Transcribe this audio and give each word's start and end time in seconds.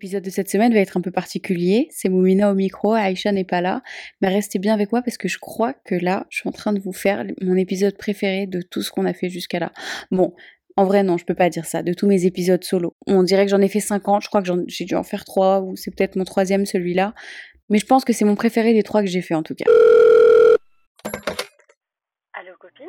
L'épisode 0.00 0.24
de 0.24 0.30
cette 0.30 0.48
semaine 0.48 0.72
va 0.72 0.78
être 0.78 0.96
un 0.96 1.02
peu 1.02 1.10
particulier. 1.10 1.86
C'est 1.90 2.08
Moumina 2.08 2.50
au 2.50 2.54
micro, 2.54 2.94
Aïcha 2.94 3.32
n'est 3.32 3.44
pas 3.44 3.60
là. 3.60 3.82
Mais 4.22 4.28
restez 4.28 4.58
bien 4.58 4.72
avec 4.72 4.92
moi 4.92 5.02
parce 5.02 5.18
que 5.18 5.28
je 5.28 5.38
crois 5.38 5.74
que 5.74 5.94
là, 5.94 6.26
je 6.30 6.38
suis 6.38 6.48
en 6.48 6.52
train 6.52 6.72
de 6.72 6.80
vous 6.80 6.94
faire 6.94 7.26
mon 7.42 7.54
épisode 7.54 7.98
préféré 7.98 8.46
de 8.46 8.62
tout 8.62 8.80
ce 8.80 8.90
qu'on 8.90 9.04
a 9.04 9.12
fait 9.12 9.28
jusqu'à 9.28 9.58
là. 9.58 9.72
Bon, 10.10 10.32
en 10.76 10.86
vrai, 10.86 11.02
non, 11.02 11.18
je 11.18 11.26
peux 11.26 11.34
pas 11.34 11.50
dire 11.50 11.66
ça. 11.66 11.82
De 11.82 11.92
tous 11.92 12.06
mes 12.06 12.24
épisodes 12.24 12.64
solo. 12.64 12.96
On 13.06 13.22
dirait 13.22 13.44
que 13.44 13.50
j'en 13.50 13.60
ai 13.60 13.68
fait 13.68 13.80
50. 13.80 14.22
Je 14.22 14.28
crois 14.28 14.40
que 14.40 14.48
j'ai 14.68 14.86
dû 14.86 14.94
en 14.94 15.02
faire 15.02 15.26
3 15.26 15.60
ou 15.60 15.76
c'est 15.76 15.94
peut-être 15.94 16.16
mon 16.16 16.24
troisième 16.24 16.64
celui-là. 16.64 17.12
Mais 17.68 17.76
je 17.76 17.84
pense 17.84 18.06
que 18.06 18.14
c'est 18.14 18.24
mon 18.24 18.36
préféré 18.36 18.72
des 18.72 18.82
trois 18.82 19.02
que 19.02 19.08
j'ai 19.08 19.20
fait 19.20 19.34
en 19.34 19.42
tout 19.42 19.54
cas. 19.54 19.66
Allô, 22.32 22.52
copine? 22.58 22.86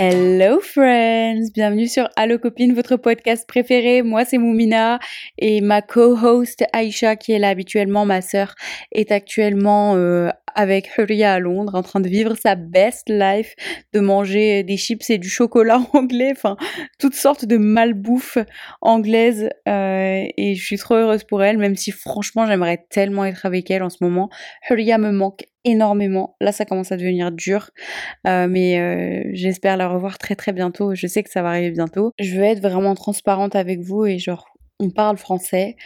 Hello 0.00 0.60
friends, 0.60 1.50
bienvenue 1.52 1.88
sur 1.88 2.08
Allo 2.14 2.38
copine, 2.38 2.72
votre 2.72 2.94
podcast 2.94 3.48
préféré. 3.48 4.02
Moi 4.02 4.24
c'est 4.24 4.38
Moumina 4.38 5.00
et 5.38 5.60
ma 5.60 5.82
co-host 5.82 6.62
Aïcha 6.72 7.16
qui 7.16 7.32
est 7.32 7.40
là 7.40 7.48
habituellement, 7.48 8.06
ma 8.06 8.22
sœur, 8.22 8.54
est 8.92 9.10
actuellement 9.10 9.96
euh, 9.96 10.28
avec 10.54 10.96
Huria 10.96 11.34
à 11.34 11.38
Londres 11.40 11.74
en 11.74 11.82
train 11.82 11.98
de 11.98 12.08
vivre 12.08 12.36
sa 12.40 12.54
best 12.54 13.08
life, 13.08 13.56
de 13.92 13.98
manger 13.98 14.62
des 14.62 14.76
chips 14.76 15.10
et 15.10 15.18
du 15.18 15.28
chocolat 15.28 15.80
anglais, 15.92 16.30
enfin 16.30 16.56
toutes 17.00 17.16
sortes 17.16 17.44
de 17.44 17.56
malbouffe 17.56 18.38
anglaise 18.80 19.50
euh, 19.66 20.24
et 20.36 20.54
je 20.54 20.64
suis 20.64 20.78
trop 20.78 20.94
heureuse 20.94 21.24
pour 21.24 21.42
elle, 21.42 21.58
même 21.58 21.74
si 21.74 21.90
franchement 21.90 22.46
j'aimerais 22.46 22.86
tellement 22.88 23.24
être 23.24 23.46
avec 23.46 23.68
elle 23.72 23.82
en 23.82 23.90
ce 23.90 23.98
moment. 24.00 24.30
Huria 24.70 24.96
me 24.96 25.10
manque 25.10 25.42
énormément. 25.64 26.36
Là, 26.40 26.52
ça 26.52 26.64
commence 26.64 26.92
à 26.92 26.96
devenir 26.96 27.32
dur, 27.32 27.70
euh, 28.26 28.46
mais 28.48 28.78
euh, 28.78 29.30
j'espère 29.32 29.76
la 29.76 29.88
revoir 29.88 30.18
très 30.18 30.34
très 30.34 30.52
bientôt. 30.52 30.94
Je 30.94 31.06
sais 31.06 31.22
que 31.22 31.30
ça 31.30 31.42
va 31.42 31.50
arriver 31.50 31.70
bientôt. 31.70 32.12
Je 32.18 32.36
veux 32.36 32.44
être 32.44 32.60
vraiment 32.60 32.94
transparente 32.94 33.56
avec 33.56 33.80
vous 33.80 34.06
et 34.06 34.18
genre, 34.18 34.46
on 34.78 34.90
parle 34.90 35.16
français. 35.16 35.76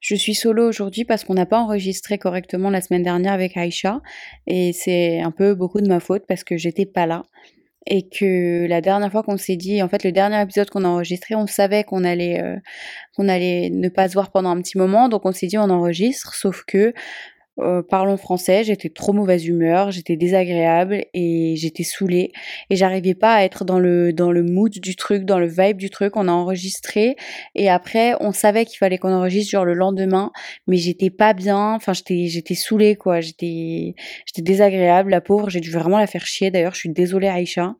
Je 0.00 0.14
suis 0.14 0.34
solo 0.34 0.68
aujourd'hui 0.68 1.04
parce 1.04 1.24
qu'on 1.24 1.34
n'a 1.34 1.46
pas 1.46 1.58
enregistré 1.58 2.18
correctement 2.18 2.70
la 2.70 2.80
semaine 2.80 3.02
dernière 3.02 3.32
avec 3.32 3.56
Aïcha 3.56 4.00
et 4.46 4.72
c'est 4.72 5.20
un 5.20 5.30
peu 5.30 5.54
beaucoup 5.54 5.80
de 5.80 5.88
ma 5.88 6.00
faute 6.00 6.24
parce 6.28 6.44
que 6.44 6.56
j'étais 6.56 6.86
pas 6.86 7.06
là 7.06 7.22
et 7.86 8.08
que 8.08 8.66
la 8.66 8.80
dernière 8.80 9.10
fois 9.12 9.22
qu'on 9.22 9.36
s'est 9.36 9.56
dit, 9.56 9.82
en 9.82 9.88
fait, 9.88 10.02
le 10.04 10.12
dernier 10.12 10.40
épisode 10.42 10.68
qu'on 10.70 10.84
a 10.84 10.88
enregistré, 10.88 11.34
on 11.34 11.46
savait 11.46 11.84
qu'on 11.84 12.04
allait, 12.04 12.42
euh, 12.42 12.56
qu'on 13.16 13.28
allait 13.28 13.70
ne 13.70 13.88
pas 13.88 14.08
se 14.08 14.14
voir 14.14 14.32
pendant 14.32 14.50
un 14.50 14.60
petit 14.60 14.76
moment, 14.76 15.08
donc 15.08 15.24
on 15.24 15.32
s'est 15.32 15.46
dit 15.46 15.58
on 15.58 15.70
enregistre, 15.70 16.34
sauf 16.34 16.64
que 16.66 16.92
euh, 17.58 17.82
parlons 17.82 18.18
français, 18.18 18.64
j'étais 18.64 18.90
trop 18.90 19.14
mauvaise 19.14 19.46
humeur, 19.46 19.90
j'étais 19.90 20.16
désagréable 20.16 21.06
et 21.14 21.54
j'étais 21.56 21.84
saoulée 21.84 22.32
et 22.68 22.76
j'arrivais 22.76 23.14
pas 23.14 23.32
à 23.34 23.44
être 23.44 23.64
dans 23.64 23.78
le 23.78 24.12
dans 24.12 24.30
le 24.30 24.42
mood 24.42 24.72
du 24.72 24.94
truc, 24.94 25.24
dans 25.24 25.38
le 25.38 25.48
vibe 25.48 25.78
du 25.78 25.88
truc. 25.88 26.16
On 26.16 26.28
a 26.28 26.32
enregistré 26.32 27.16
et 27.54 27.70
après 27.70 28.14
on 28.20 28.32
savait 28.32 28.66
qu'il 28.66 28.76
fallait 28.76 28.98
qu'on 28.98 29.12
enregistre 29.12 29.52
genre 29.52 29.64
le 29.64 29.72
lendemain, 29.72 30.32
mais 30.66 30.76
j'étais 30.76 31.08
pas 31.08 31.32
bien. 31.32 31.72
Enfin 31.74 31.94
j'étais 31.94 32.26
j'étais 32.26 32.54
saoulée 32.54 32.94
quoi, 32.94 33.22
j'étais 33.22 33.94
j'étais 34.26 34.42
désagréable. 34.42 35.10
La 35.10 35.22
pauvre, 35.22 35.48
j'ai 35.48 35.60
dû 35.60 35.70
vraiment 35.70 35.98
la 35.98 36.06
faire 36.06 36.26
chier. 36.26 36.50
D'ailleurs 36.50 36.74
je 36.74 36.80
suis 36.80 36.90
désolée 36.90 37.28
Aïcha, 37.28 37.74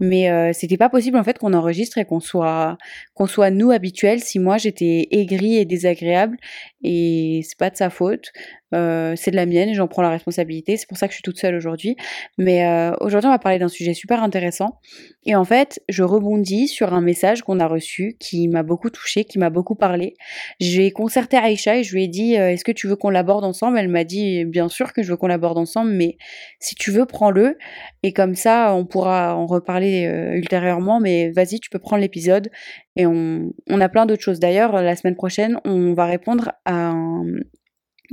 mais 0.00 0.30
euh, 0.30 0.52
c'était 0.52 0.78
pas 0.78 0.88
possible 0.88 1.16
en 1.16 1.22
fait 1.22 1.38
qu'on 1.38 1.54
enregistre 1.54 1.98
et 1.98 2.04
qu'on 2.04 2.20
soit 2.20 2.76
qu'on 3.14 3.26
soit 3.28 3.50
nous 3.50 3.70
habituels. 3.70 4.18
Si 4.20 4.40
moi 4.40 4.58
j'étais 4.58 5.06
aigrie 5.12 5.58
et 5.58 5.64
désagréable 5.64 6.38
et 6.82 7.42
c'est 7.44 7.58
pas 7.58 7.70
de 7.70 7.76
sa 7.76 7.88
faute. 7.88 8.32
Euh, 8.74 9.11
c'est 9.16 9.30
de 9.30 9.36
la 9.36 9.46
mienne 9.46 9.68
et 9.68 9.74
j'en 9.74 9.88
prends 9.88 10.02
la 10.02 10.10
responsabilité. 10.10 10.76
C'est 10.76 10.88
pour 10.88 10.98
ça 10.98 11.06
que 11.06 11.12
je 11.12 11.16
suis 11.16 11.22
toute 11.22 11.38
seule 11.38 11.54
aujourd'hui. 11.54 11.96
Mais 12.38 12.66
euh, 12.66 12.92
aujourd'hui, 13.00 13.28
on 13.28 13.32
va 13.32 13.38
parler 13.38 13.58
d'un 13.58 13.68
sujet 13.68 13.94
super 13.94 14.22
intéressant. 14.22 14.78
Et 15.24 15.34
en 15.34 15.44
fait, 15.44 15.82
je 15.88 16.02
rebondis 16.02 16.68
sur 16.68 16.94
un 16.94 17.00
message 17.00 17.42
qu'on 17.42 17.60
a 17.60 17.66
reçu 17.66 18.16
qui 18.18 18.48
m'a 18.48 18.62
beaucoup 18.62 18.90
touchée, 18.90 19.24
qui 19.24 19.38
m'a 19.38 19.50
beaucoup 19.50 19.74
parlé. 19.74 20.14
J'ai 20.60 20.90
concerté 20.90 21.36
Aïcha 21.36 21.78
et 21.78 21.84
je 21.84 21.94
lui 21.94 22.04
ai 22.04 22.08
dit 22.08 22.36
euh, 22.36 22.50
Est-ce 22.50 22.64
que 22.64 22.72
tu 22.72 22.88
veux 22.88 22.96
qu'on 22.96 23.10
l'aborde 23.10 23.44
ensemble? 23.44 23.78
Elle 23.78 23.88
m'a 23.88 24.04
dit 24.04 24.44
Bien 24.44 24.68
sûr 24.68 24.92
que 24.92 25.02
je 25.02 25.10
veux 25.10 25.16
qu'on 25.16 25.28
l'aborde 25.28 25.58
ensemble, 25.58 25.92
mais 25.92 26.16
si 26.58 26.74
tu 26.74 26.90
veux, 26.90 27.06
prends-le. 27.06 27.56
Et 28.02 28.12
comme 28.12 28.34
ça, 28.34 28.74
on 28.74 28.84
pourra 28.84 29.36
en 29.36 29.46
reparler 29.46 30.04
ultérieurement. 30.34 31.00
Mais 31.00 31.30
vas-y, 31.30 31.60
tu 31.60 31.70
peux 31.70 31.78
prendre 31.78 32.02
l'épisode. 32.02 32.50
Et 32.96 33.06
on, 33.06 33.52
on 33.68 33.80
a 33.80 33.88
plein 33.88 34.06
d'autres 34.06 34.22
choses. 34.22 34.40
D'ailleurs, 34.40 34.72
la 34.72 34.96
semaine 34.96 35.16
prochaine, 35.16 35.58
on 35.64 35.94
va 35.94 36.06
répondre 36.06 36.52
à 36.64 36.74
un 36.74 37.24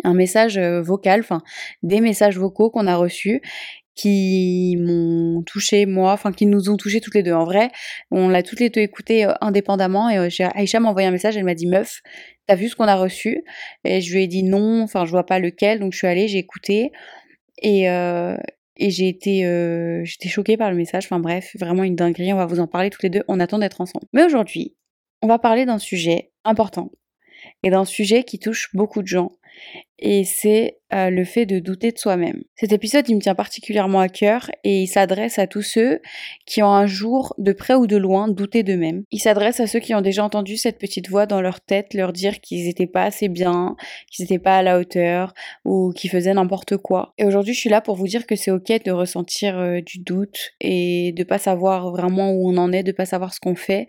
un 0.04 0.14
message 0.14 0.60
vocal, 0.60 1.22
enfin 1.22 1.42
des 1.84 2.02
messages 2.02 2.38
vocaux 2.38 2.70
qu'on 2.70 2.88
a 2.88 2.96
reçus 2.96 3.42
qui 3.96 4.78
m'ont 4.80 5.44
touché 5.44 5.86
moi, 5.86 6.14
enfin 6.14 6.32
qui 6.32 6.46
nous 6.46 6.70
ont 6.70 6.78
touché 6.78 7.02
toutes 7.02 7.16
les 7.16 7.24
deux. 7.24 7.34
En 7.34 7.44
vrai, 7.44 7.70
on 8.12 8.30
l'a 8.30 8.44
toutes 8.44 8.62
les 8.62 8.70
deux 8.70 8.82
écouté 8.82 9.28
indépendamment 9.42 10.10
et 10.10 10.18
Aïcha 10.56 10.80
m'a 10.80 10.90
envoyé 10.90 11.08
un 11.08 11.12
message, 11.12 11.36
elle 11.36 11.44
m'a 11.44 11.56
dit 11.56 11.68
meuf, 11.68 12.00
t'as 12.48 12.56
vu 12.56 12.70
ce 12.70 12.78
qu'on 12.78 12.88
a 12.88 12.96
reçu? 12.96 13.44
Et 13.84 14.00
je 14.00 14.14
lui 14.14 14.24
ai 14.24 14.28
dit 14.28 14.44
non, 14.44 14.82
enfin 14.84 15.06
je 15.06 15.12
vois 15.12 15.26
pas 15.26 15.40
lequel, 15.40 15.80
donc 15.80 15.92
je 15.92 15.98
suis 15.98 16.08
allée, 16.08 16.30
j'ai 16.30 16.38
écouté 16.38 16.92
et 17.62 17.88
et 18.80 18.90
j'ai 18.90 19.10
été 19.10 19.42
j'étais 20.06 20.30
choquée 20.30 20.56
par 20.56 20.72
le 20.72 20.78
message. 20.78 21.06
Enfin 21.06 21.20
bref, 21.20 21.56
vraiment 21.60 21.84
une 21.84 21.96
dinguerie. 21.96 22.32
On 22.34 22.38
va 22.38 22.46
vous 22.46 22.62
en 22.62 22.68
parler 22.68 22.90
toutes 22.90 23.04
les 23.04 23.10
deux. 23.10 23.24
On 23.28 23.40
attend 23.40 23.60
d'être 23.60 23.82
ensemble. 23.82 24.06
Mais 24.14 24.24
aujourd'hui, 24.24 24.78
on 25.22 25.28
va 25.28 25.38
parler 25.38 25.66
d'un 25.66 25.80
sujet 25.80 26.32
important 26.46 26.90
et 27.64 27.70
d'un 27.70 27.86
sujet 27.86 28.24
qui 28.24 28.40
touche 28.40 28.70
beaucoup 28.74 29.02
de 29.02 29.08
gens 29.08 29.34
et 30.02 30.24
c'est 30.24 30.78
euh, 30.92 31.12
le 31.12 31.24
fait 31.24 31.46
de 31.46 31.60
douter 31.60 31.92
de 31.92 32.00
soi-même. 32.00 32.42
Cet 32.56 32.72
épisode, 32.72 33.08
il 33.08 33.16
me 33.16 33.22
tient 33.22 33.36
particulièrement 33.36 34.00
à 34.00 34.10
cœur 34.10 34.50
et 34.64 34.82
il 34.82 34.88
s'adresse 34.88 35.38
à 35.38 35.46
tous 35.46 35.62
ceux 35.62 36.00
qui 36.48 36.64
ont 36.64 36.72
un 36.72 36.88
jour, 36.88 37.36
de 37.38 37.54
près 37.54 37.76
ou 37.76 37.86
de 37.86 37.96
loin, 37.96 38.28
douté 38.28 38.64
d'eux-mêmes. 38.64 39.04
Il 39.12 39.20
s'adresse 39.20 39.60
à 39.60 39.68
ceux 39.68 39.80
qui 39.80 39.94
ont 39.94 40.02
déjà 40.02 40.24
entendu 40.24 40.58
cette 40.58 40.80
petite 40.80 41.08
voix 41.08 41.28
dans 41.28 41.42
leur 41.42 41.62
tête 41.62 41.94
leur 41.94 42.12
dire 42.12 42.42
qu'ils 42.42 42.66
n'étaient 42.66 42.88
pas 42.88 43.04
assez 43.04 43.30
bien, 43.30 43.76
qu'ils 44.10 44.24
n'étaient 44.24 44.40
pas 44.40 44.58
à 44.58 44.64
la 44.64 44.80
hauteur 44.80 45.34
ou 45.64 45.92
qu'ils 45.96 46.10
faisaient 46.10 46.34
n'importe 46.34 46.78
quoi. 46.78 47.14
Et 47.20 47.26
aujourd'hui, 47.26 47.54
je 47.54 47.60
suis 47.60 47.70
là 47.70 47.82
pour 47.82 47.96
vous 47.96 48.08
dire 48.08 48.26
que 48.26 48.36
c'est 48.36 48.52
ok 48.52 48.84
de 48.84 48.92
ressentir 48.92 49.60
euh, 49.60 49.82
du 49.82 50.00
doute 50.00 50.54
et 50.60 51.12
de 51.12 51.24
pas 51.24 51.38
savoir 51.38 51.92
vraiment 51.92 52.32
où 52.32 52.50
on 52.50 52.58
en 52.58 52.72
est, 52.72 52.82
de 52.84 52.92
pas 52.92 53.06
savoir 53.06 53.34
ce 53.34 53.40
qu'on 53.40 53.56
fait 53.56 53.86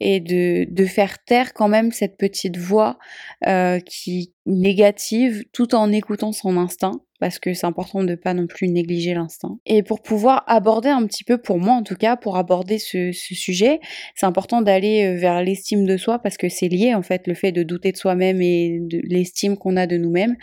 et 0.00 0.20
de, 0.20 0.66
de 0.70 0.84
faire 0.86 1.22
taire 1.22 1.52
quand 1.52 1.68
même 1.68 1.92
cette 1.92 2.16
petite 2.16 2.56
voix 2.56 2.98
euh, 3.46 3.80
qui 3.80 4.32
négative 4.48 5.44
tout 5.52 5.74
en 5.74 5.92
écoutant 5.92 6.32
son 6.32 6.56
instinct 6.56 7.00
parce 7.20 7.38
que 7.38 7.52
c'est 7.52 7.66
important 7.66 8.04
de 8.04 8.14
pas 8.14 8.34
non 8.34 8.46
plus 8.46 8.68
négliger 8.68 9.14
l'instinct. 9.14 9.58
Et 9.66 9.82
pour 9.82 10.02
pouvoir 10.02 10.44
aborder 10.46 10.88
un 10.88 11.04
petit 11.06 11.24
peu, 11.24 11.38
pour 11.38 11.58
moi 11.58 11.74
en 11.74 11.82
tout 11.82 11.96
cas, 11.96 12.16
pour 12.16 12.36
aborder 12.36 12.78
ce, 12.78 13.10
sujet, 13.12 13.80
c'est 14.14 14.26
important 14.26 14.62
d'aller 14.62 15.04
euh, 15.04 15.18
vers 15.18 15.42
l'estime 15.42 15.84
de 15.84 15.96
soi 15.96 16.20
parce 16.20 16.36
que 16.36 16.48
c'est 16.48 16.68
lié 16.68 16.94
en 16.94 17.02
fait 17.02 17.26
le 17.26 17.34
fait 17.34 17.52
de 17.52 17.62
douter 17.62 17.92
de 17.92 17.96
soi-même 17.96 18.40
et 18.40 18.78
de 18.80 19.00
l'estime 19.04 19.56
qu'on 19.56 19.76
a 19.76 19.86
de 19.86 19.96
nous-mêmes. 19.96 20.36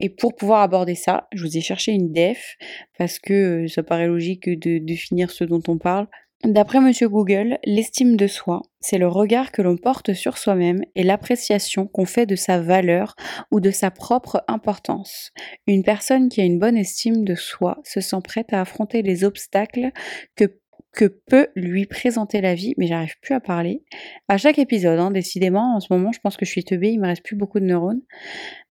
Et 0.00 0.08
pour 0.08 0.34
pouvoir 0.34 0.62
aborder 0.62 0.94
ça, 0.94 1.28
je 1.32 1.44
vous 1.44 1.56
ai 1.56 1.60
cherché 1.60 1.92
une 1.92 2.12
def 2.12 2.56
parce 2.98 3.18
que 3.18 3.64
euh, 3.64 3.68
ça 3.68 3.82
paraît 3.82 4.06
logique 4.06 4.48
de 4.48 4.78
définir 4.78 5.30
ce 5.30 5.44
dont 5.44 5.62
on 5.68 5.78
parle. 5.78 6.06
D'après 6.44 6.80
Monsieur 6.80 7.08
Google, 7.08 7.58
l'estime 7.64 8.16
de 8.16 8.26
soi, 8.26 8.62
c'est 8.80 8.98
le 8.98 9.06
regard 9.06 9.52
que 9.52 9.62
l'on 9.62 9.76
porte 9.76 10.12
sur 10.12 10.38
soi-même 10.38 10.82
et 10.96 11.04
l'appréciation 11.04 11.86
qu'on 11.86 12.04
fait 12.04 12.26
de 12.26 12.34
sa 12.34 12.60
valeur 12.60 13.14
ou 13.52 13.60
de 13.60 13.70
sa 13.70 13.92
propre 13.92 14.42
importance. 14.48 15.30
Une 15.68 15.84
personne 15.84 16.28
qui 16.28 16.40
a 16.40 16.44
une 16.44 16.58
bonne 16.58 16.76
estime 16.76 17.24
de 17.24 17.36
soi 17.36 17.78
se 17.84 18.00
sent 18.00 18.16
prête 18.24 18.52
à 18.52 18.60
affronter 18.60 19.02
les 19.02 19.22
obstacles 19.22 19.92
que 20.34 20.58
que 20.92 21.06
peut 21.06 21.48
lui 21.56 21.86
présenter 21.86 22.42
la 22.42 22.54
vie, 22.54 22.74
mais 22.76 22.86
j'arrive 22.86 23.18
plus 23.22 23.34
à 23.34 23.40
parler. 23.40 23.82
À 24.28 24.36
chaque 24.36 24.58
épisode, 24.58 24.98
hein, 24.98 25.10
décidément, 25.10 25.76
en 25.76 25.80
ce 25.80 25.90
moment, 25.90 26.12
je 26.12 26.20
pense 26.20 26.36
que 26.36 26.44
je 26.44 26.50
suis 26.50 26.64
teubée, 26.64 26.90
il 26.90 27.00
me 27.00 27.06
reste 27.06 27.24
plus 27.24 27.34
beaucoup 27.34 27.60
de 27.60 27.64
neurones. 27.64 28.02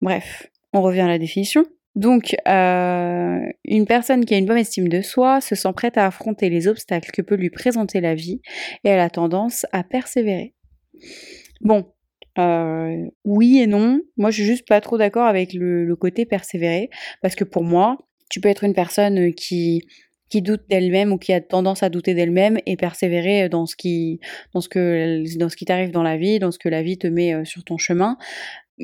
Bref, 0.01 0.51
on 0.71 0.83
revient 0.83 1.01
à 1.01 1.07
la 1.07 1.17
définition. 1.17 1.65
Donc, 1.96 2.35
euh, 2.47 3.40
une 3.66 3.85
personne 3.85 4.24
qui 4.24 4.34
a 4.34 4.38
une 4.38 4.46
bonne 4.46 4.57
estime 4.57 4.88
de 4.88 5.02
soi 5.02 5.41
se 5.41 5.56
sent 5.56 5.74
prête 5.75 5.97
à 5.97 6.06
affronter 6.06 6.50
les 6.50 6.68
obstacles 6.68 7.12
que 7.12 7.22
peut 7.22 7.35
lui 7.35 7.50
présenter 7.50 8.00
la 8.00 8.15
vie 8.15 8.42
et 8.83 8.89
elle 8.89 9.00
a 9.00 9.10
tendance 9.10 9.65
à 9.74 9.83
persévérer. 9.83 10.54
Bon, 11.60 11.86
euh, 12.38 13.06
oui 13.25 13.60
et 13.60 13.68
non. 13.68 14.01
Moi, 14.18 14.31
je 14.31 14.36
suis 14.36 14.45
juste 14.45 14.68
pas 14.68 14.80
trop 14.80 14.98
d'accord 14.98 15.25
avec 15.25 15.54
le, 15.54 15.94
côté 15.95 16.25
persévérer 16.25 16.89
parce 17.21 17.36
que 17.36 17.44
pour 17.44 17.63
moi, 17.63 17.98
tu 18.30 18.39
peux 18.39 18.50
être 18.50 18.63
une 18.63 18.74
personne 18.74 19.33
qui 19.33 19.83
qui 20.30 20.42
doute 20.42 20.62
d'elle-même 20.69 21.12
ou 21.12 21.18
qui 21.18 21.33
a 21.33 21.42
tendance 21.42 21.83
à 21.83 21.89
douter 21.89 22.13
d'elle-même 22.13 22.57
et 22.65 22.77
persévérer 22.77 23.50
dans 23.50 23.65
ce 23.65 23.75
qui 23.75 24.21
dans 24.54 24.62
ce 24.62 24.69
que 24.69 25.38
dans 25.38 25.50
ce 25.50 25.57
qui 25.57 25.65
t'arrive 25.65 25.92
dans 25.92 26.04
la 26.04 26.15
vie, 26.15 26.39
dans 26.39 26.51
ce 26.51 26.57
que 26.57 26.69
la 26.69 26.81
vie 26.81 26.98
te 26.98 27.07
met 27.07 27.33
euh, 27.33 27.44
sur 27.44 27.65
ton 27.65 27.77
chemin 27.77 28.18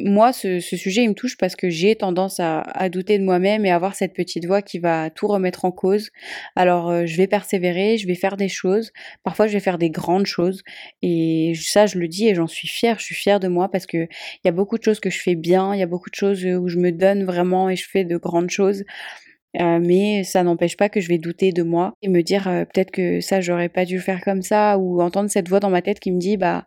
moi, 0.05 0.33
ce, 0.33 0.59
sujet, 0.59 1.03
il 1.03 1.09
me 1.09 1.13
touche 1.13 1.37
parce 1.37 1.55
que 1.55 1.69
j'ai 1.69 1.95
tendance 1.95 2.39
à, 2.39 2.89
douter 2.89 3.17
de 3.17 3.23
moi-même 3.23 3.65
et 3.65 3.71
à 3.71 3.75
avoir 3.75 3.95
cette 3.95 4.13
petite 4.13 4.45
voix 4.45 4.61
qui 4.61 4.79
va 4.79 5.09
tout 5.09 5.27
remettre 5.27 5.65
en 5.65 5.71
cause. 5.71 6.11
Alors, 6.55 6.89
euh, 6.89 7.05
je 7.05 7.17
vais 7.17 7.27
persévérer, 7.27 7.97
je 7.97 8.07
vais 8.07 8.15
faire 8.15 8.37
des 8.37 8.49
choses. 8.49 8.91
Parfois, 9.23 9.47
je 9.47 9.53
vais 9.53 9.59
faire 9.59 9.77
des 9.77 9.89
grandes 9.89 10.25
choses. 10.25 10.63
Et 11.01 11.53
ça, 11.59 11.85
je 11.85 11.97
le 11.97 12.07
dis 12.07 12.27
et 12.27 12.35
j'en 12.35 12.47
suis 12.47 12.67
fière. 12.67 12.99
Je 12.99 13.05
suis 13.05 13.15
fière 13.15 13.39
de 13.39 13.47
moi 13.47 13.69
parce 13.69 13.85
que 13.85 13.97
il 13.97 14.41
y 14.45 14.47
a 14.47 14.51
beaucoup 14.51 14.77
de 14.77 14.83
choses 14.83 14.99
que 14.99 15.09
je 15.09 15.19
fais 15.19 15.35
bien. 15.35 15.73
Il 15.73 15.79
y 15.79 15.83
a 15.83 15.87
beaucoup 15.87 16.09
de 16.09 16.15
choses 16.15 16.45
où 16.45 16.67
je 16.67 16.77
me 16.77 16.91
donne 16.91 17.23
vraiment 17.23 17.69
et 17.69 17.75
je 17.75 17.87
fais 17.89 18.03
de 18.03 18.17
grandes 18.17 18.49
choses. 18.49 18.83
mais 19.55 20.23
ça 20.23 20.43
n'empêche 20.43 20.77
pas 20.77 20.89
que 20.89 21.01
je 21.01 21.07
vais 21.07 21.17
douter 21.17 21.51
de 21.51 21.63
moi 21.63 21.93
et 22.01 22.09
me 22.09 22.21
dire 22.21 22.43
peut-être 22.43 22.91
que 22.91 23.21
ça 23.21 23.41
j'aurais 23.41 23.69
pas 23.69 23.85
dû 23.85 23.95
le 23.95 24.01
faire 24.01 24.21
comme 24.21 24.43
ça 24.43 24.77
ou 24.77 25.01
entendre 25.01 25.29
cette 25.31 25.49
voix 25.49 25.59
dans 25.59 25.71
ma 25.71 25.81
tête 25.81 25.99
qui 25.99 26.11
me 26.11 26.19
dit 26.19 26.37
bah 26.37 26.65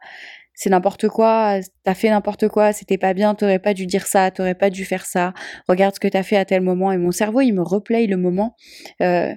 c'est 0.61 0.69
n'importe 0.69 1.09
quoi, 1.09 1.59
t'as 1.85 1.95
fait 1.95 2.11
n'importe 2.11 2.49
quoi, 2.49 2.75
c'était 2.75 2.99
pas 2.99 3.15
bien, 3.15 3.35
t'aurais 3.35 3.59
pas 3.59 3.73
dû 3.73 3.87
dire 3.87 4.07
ça, 4.07 4.31
t'aurais 4.31 4.55
pas 4.55 4.69
dû 4.69 4.85
faire 4.85 5.07
ça, 5.07 5.33
regarde 5.67 5.95
ce 5.95 6.01
que 6.01 6.07
t'as 6.07 6.23
fait 6.23 6.37
à 6.37 6.45
tel 6.45 6.61
moment. 6.61 6.93
Et 6.93 6.99
mon 6.99 7.13
cerveau, 7.13 7.41
il 7.41 7.53
me 7.53 7.63
replay 7.63 8.07
le 8.07 8.19
moment. 8.19 8.57
Euh, 9.01 9.35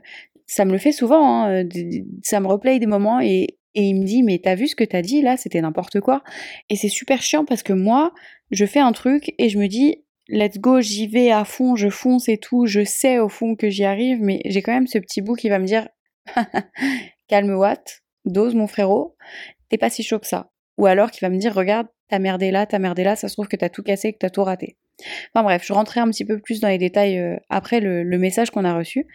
ça 0.47 0.65
me 0.65 0.73
le 0.73 0.77
fait 0.77 0.91
souvent, 0.91 1.45
hein, 1.45 1.63
ça 2.23 2.41
me 2.41 2.47
replay 2.47 2.77
des 2.77 2.87
moments 2.87 3.21
et, 3.21 3.57
et 3.73 3.83
il 3.83 4.01
me 4.01 4.03
dit, 4.03 4.21
mais 4.21 4.41
t'as 4.43 4.55
vu 4.55 4.67
ce 4.67 4.75
que 4.75 4.83
t'as 4.83 5.01
dit 5.01 5.21
là, 5.21 5.37
c'était 5.37 5.61
n'importe 5.61 6.01
quoi. 6.01 6.23
Et 6.69 6.75
c'est 6.75 6.89
super 6.89 7.21
chiant 7.21 7.45
parce 7.45 7.63
que 7.63 7.71
moi, 7.71 8.11
je 8.51 8.65
fais 8.65 8.81
un 8.81 8.91
truc 8.91 9.33
et 9.37 9.47
je 9.47 9.57
me 9.57 9.67
dis, 9.67 10.03
let's 10.27 10.57
go, 10.57 10.81
j'y 10.81 11.07
vais 11.07 11.31
à 11.31 11.45
fond, 11.45 11.77
je 11.77 11.87
fonce 11.87 12.27
et 12.27 12.37
tout, 12.37 12.65
je 12.65 12.83
sais 12.83 13.19
au 13.19 13.29
fond 13.29 13.55
que 13.55 13.69
j'y 13.69 13.85
arrive, 13.85 14.19
mais 14.19 14.41
j'ai 14.43 14.61
quand 14.61 14.73
même 14.73 14.87
ce 14.87 14.97
petit 14.97 15.21
bout 15.21 15.35
qui 15.35 15.47
va 15.47 15.59
me 15.59 15.65
dire, 15.65 15.87
calme 17.29 17.55
Watt, 17.55 18.03
dose 18.25 18.55
mon 18.55 18.67
frérot, 18.67 19.15
t'es 19.69 19.77
pas 19.77 19.89
si 19.89 20.03
chaud 20.03 20.19
que 20.19 20.27
ça. 20.27 20.49
Ou 20.77 20.85
alors 20.85 21.11
qui 21.11 21.19
va 21.21 21.29
me 21.29 21.37
dire, 21.37 21.53
regarde, 21.53 21.87
t'as 22.09 22.19
merdé 22.19 22.51
là, 22.51 22.65
t'as 22.65 22.79
merdé 22.79 23.03
là, 23.03 23.15
ça 23.15 23.27
se 23.27 23.35
trouve 23.35 23.47
que 23.47 23.55
t'as 23.55 23.69
tout 23.69 23.83
cassé, 23.83 24.13
que 24.13 24.17
t'as 24.19 24.29
tout 24.29 24.43
raté. 24.43 24.77
Enfin 25.33 25.43
bref, 25.43 25.63
je 25.65 25.73
rentrerai 25.73 25.99
un 25.99 26.09
petit 26.09 26.25
peu 26.25 26.39
plus 26.39 26.59
dans 26.59 26.67
les 26.67 26.77
détails 26.77 27.17
euh, 27.17 27.37
après 27.49 27.79
le, 27.79 28.03
message 28.17 28.51
qu'on 28.51 28.65
a 28.65 28.75
reçu. 28.75 29.07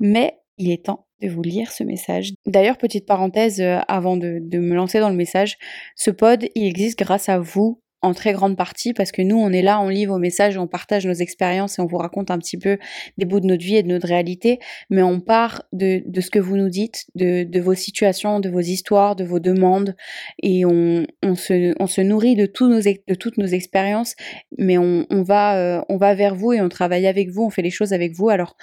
Mais 0.00 0.38
il 0.58 0.70
est 0.70 0.84
temps 0.84 1.06
de 1.20 1.28
vous 1.28 1.42
lire 1.42 1.72
ce 1.72 1.82
message. 1.84 2.32
D'ailleurs, 2.46 2.78
petite 2.78 3.06
parenthèse 3.06 3.60
euh, 3.60 3.78
avant 3.88 4.16
de, 4.16 4.38
de, 4.40 4.58
me 4.58 4.74
lancer 4.74 5.00
dans 5.00 5.10
le 5.10 5.16
message, 5.16 5.58
ce 5.94 6.10
pod, 6.10 6.46
il 6.54 6.66
existe 6.66 6.98
grâce 6.98 7.28
à 7.28 7.38
vous, 7.38 7.80
en 8.06 8.14
très 8.14 8.32
grande 8.32 8.56
partie 8.56 8.92
parce 8.92 9.12
que 9.12 9.22
nous, 9.22 9.36
on 9.36 9.50
est 9.50 9.62
là, 9.62 9.80
on 9.80 9.88
lit 9.88 10.06
vos 10.06 10.18
messages, 10.18 10.56
on 10.56 10.66
partage 10.66 11.06
nos 11.06 11.12
expériences 11.12 11.78
et 11.78 11.82
on 11.82 11.86
vous 11.86 11.98
raconte 11.98 12.30
un 12.30 12.38
petit 12.38 12.56
peu 12.56 12.78
des 13.18 13.26
bouts 13.26 13.40
de 13.40 13.46
notre 13.46 13.64
vie 13.64 13.76
et 13.76 13.82
de 13.82 13.88
notre 13.88 14.06
réalité, 14.06 14.58
mais 14.90 15.02
on 15.02 15.20
part 15.20 15.64
de, 15.72 16.02
de 16.06 16.20
ce 16.20 16.30
que 16.30 16.38
vous 16.38 16.56
nous 16.56 16.68
dites, 16.68 17.06
de, 17.14 17.44
de, 17.44 17.60
vos 17.60 17.74
situations, 17.74 18.40
de 18.40 18.48
vos 18.48 18.60
histoires, 18.60 19.16
de 19.16 19.24
vos 19.24 19.40
demandes. 19.40 19.96
Et 20.42 20.64
on, 20.64 21.06
on, 21.22 21.34
se, 21.34 21.74
on 21.80 21.86
se 21.86 22.00
nourrit 22.00 22.36
de, 22.36 22.46
tous 22.46 22.68
nos, 22.68 22.80
de 22.80 23.14
toutes 23.14 23.38
nos 23.38 23.46
expériences, 23.46 24.14
mais 24.56 24.78
on, 24.78 25.06
on 25.10 25.22
va, 25.22 25.58
euh, 25.58 25.82
on 25.88 25.96
va 25.96 26.14
vers 26.14 26.34
vous 26.34 26.52
et 26.52 26.60
on 26.60 26.68
travaille 26.68 27.06
avec 27.06 27.30
vous, 27.30 27.42
on 27.42 27.50
fait 27.50 27.62
les 27.62 27.70
choses 27.70 27.92
avec 27.92 28.12
vous. 28.12 28.28
Alors, 28.28 28.56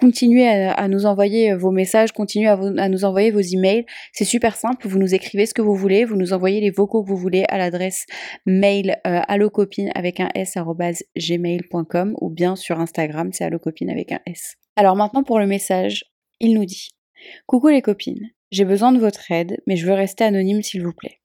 continuez 0.00 0.46
à, 0.46 0.88
nous 0.88 1.06
envoyer 1.06 1.54
vos 1.54 1.70
messages, 1.70 2.12
continuez 2.12 2.48
à, 2.48 2.58
à 2.78 2.88
nous 2.88 3.04
envoyer 3.04 3.30
vos 3.30 3.40
emails. 3.40 3.86
C'est 4.12 4.24
super 4.24 4.56
simple, 4.56 4.86
vous 4.86 4.98
nous 4.98 5.14
écrivez 5.14 5.46
ce 5.46 5.54
que 5.54 5.62
vous 5.62 5.74
voulez, 5.74 6.04
vous 6.04 6.16
nous 6.16 6.32
envoyez 6.32 6.60
les 6.60 6.70
vocaux 6.70 7.02
que 7.02 7.08
vous 7.08 7.16
voulez 7.16 7.44
à 7.48 7.58
l'adresse 7.58 8.04
mail 8.58 9.00
euh, 9.06 9.20
allocopine 9.28 9.90
avec 9.94 10.20
un 10.20 10.28
s 10.34 10.56
gmail.com 11.16 12.14
ou 12.20 12.30
bien 12.30 12.56
sur 12.56 12.80
Instagram, 12.80 13.30
c'est 13.32 13.44
allocopine 13.44 13.90
avec 13.90 14.12
un 14.12 14.20
s. 14.26 14.56
Alors 14.76 14.96
maintenant 14.96 15.22
pour 15.22 15.38
le 15.38 15.46
message, 15.46 16.04
il 16.40 16.54
nous 16.54 16.64
dit 16.64 16.90
Coucou 17.46 17.68
les 17.68 17.82
copines, 17.82 18.30
j'ai 18.50 18.64
besoin 18.64 18.92
de 18.92 18.98
votre 18.98 19.30
aide, 19.30 19.60
mais 19.66 19.76
je 19.76 19.86
veux 19.86 19.94
rester 19.94 20.24
anonyme 20.24 20.62
s'il 20.62 20.82
vous 20.82 20.92
plaît. 20.92 21.18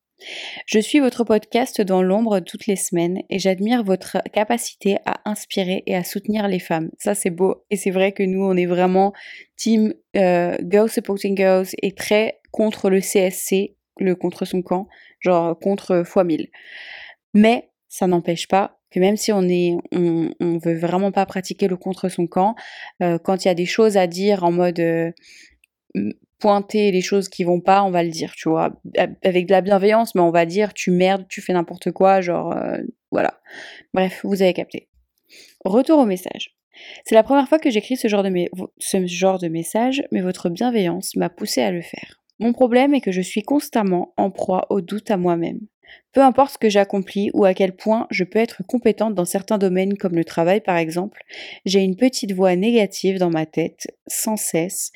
Je 0.65 0.79
suis 0.79 0.99
votre 0.99 1.23
podcast 1.23 1.81
dans 1.81 2.01
l'ombre 2.01 2.39
toutes 2.39 2.67
les 2.67 2.75
semaines 2.75 3.21
et 3.29 3.39
j'admire 3.39 3.83
votre 3.83 4.17
capacité 4.31 4.97
à 5.05 5.21
inspirer 5.25 5.83
et 5.85 5.95
à 5.95 6.03
soutenir 6.03 6.47
les 6.47 6.59
femmes. 6.59 6.89
Ça 6.97 7.15
c'est 7.15 7.29
beau 7.29 7.63
et 7.69 7.75
c'est 7.75 7.91
vrai 7.91 8.11
que 8.11 8.23
nous 8.23 8.43
on 8.43 8.55
est 8.55 8.65
vraiment 8.65 9.13
team 9.57 9.93
euh, 10.15 10.57
Girls 10.63 10.89
Supporting 10.89 11.35
Girls 11.35 11.67
et 11.81 11.93
très 11.93 12.39
contre 12.51 12.89
le 12.89 13.01
CSC, 13.01 13.75
le 13.99 14.15
contre 14.15 14.45
son 14.45 14.61
camp, 14.61 14.87
genre 15.19 15.57
contre 15.59 16.03
fois 16.05 16.23
1000. 16.23 16.49
Mais 17.33 17.69
ça 17.87 18.07
n'empêche 18.07 18.47
pas 18.47 18.79
que 18.91 18.99
même 18.99 19.17
si 19.17 19.31
on 19.31 19.41
est, 19.43 19.75
on, 19.91 20.57
veut 20.59 20.77
vraiment 20.77 21.11
pas 21.11 21.25
pratiquer 21.25 21.67
le 21.67 21.77
contre 21.77 22.09
son 22.09 22.27
camp, 22.27 22.55
euh, 23.01 23.17
quand 23.17 23.43
il 23.43 23.47
y 23.47 23.51
a 23.51 23.55
des 23.55 23.65
choses 23.65 23.97
à 23.97 24.05
dire 24.05 24.43
en 24.43 24.51
mode 24.51 24.79
euh, 24.79 25.11
pointer 26.37 26.91
les 26.91 27.01
choses 27.01 27.27
qui 27.27 27.43
vont 27.43 27.59
pas, 27.59 27.83
on 27.83 27.89
va 27.89 28.03
le 28.03 28.11
dire, 28.11 28.33
tu 28.35 28.49
vois, 28.49 28.79
avec 29.23 29.47
de 29.47 29.51
la 29.51 29.61
bienveillance, 29.61 30.13
mais 30.13 30.21
on 30.21 30.29
va 30.29 30.45
dire 30.45 30.73
tu 30.73 30.91
merdes, 30.91 31.25
tu 31.27 31.41
fais 31.41 31.53
n'importe 31.53 31.91
quoi, 31.91 32.21
genre 32.21 32.55
euh, 32.55 32.77
voilà. 33.11 33.39
Bref, 33.93 34.21
vous 34.23 34.41
avez 34.41 34.53
capté. 34.53 34.89
Retour 35.65 35.99
au 35.99 36.05
message. 36.05 36.55
C'est 37.05 37.15
la 37.15 37.23
première 37.23 37.47
fois 37.47 37.59
que 37.59 37.69
j'écris 37.69 37.97
ce 37.97 38.07
genre 38.07 38.23
de 38.23 38.31
ce 38.77 39.07
genre 39.07 39.39
de 39.39 39.47
message, 39.47 40.03
mais 40.11 40.21
votre 40.21 40.49
bienveillance 40.49 41.15
m'a 41.15 41.29
poussé 41.29 41.61
à 41.61 41.71
le 41.71 41.81
faire. 41.81 42.19
Mon 42.39 42.53
problème 42.53 42.93
est 42.93 43.01
que 43.01 43.11
je 43.11 43.21
suis 43.21 43.41
constamment 43.41 44.13
en 44.17 44.29
proie 44.29 44.67
au 44.69 44.81
doute 44.81 45.09
à 45.11 45.17
moi-même. 45.17 45.59
Peu 46.13 46.21
importe 46.21 46.53
ce 46.53 46.57
que 46.57 46.69
j'accomplis 46.69 47.31
ou 47.33 47.45
à 47.45 47.53
quel 47.53 47.75
point 47.75 48.07
je 48.09 48.23
peux 48.23 48.39
être 48.39 48.63
compétente 48.65 49.15
dans 49.15 49.25
certains 49.25 49.57
domaines 49.57 49.97
comme 49.97 50.15
le 50.15 50.25
travail 50.25 50.61
par 50.61 50.77
exemple, 50.77 51.21
j'ai 51.65 51.79
une 51.79 51.95
petite 51.95 52.33
voix 52.33 52.55
négative 52.55 53.17
dans 53.17 53.29
ma 53.29 53.45
tête, 53.45 53.87
sans 54.07 54.37
cesse, 54.37 54.91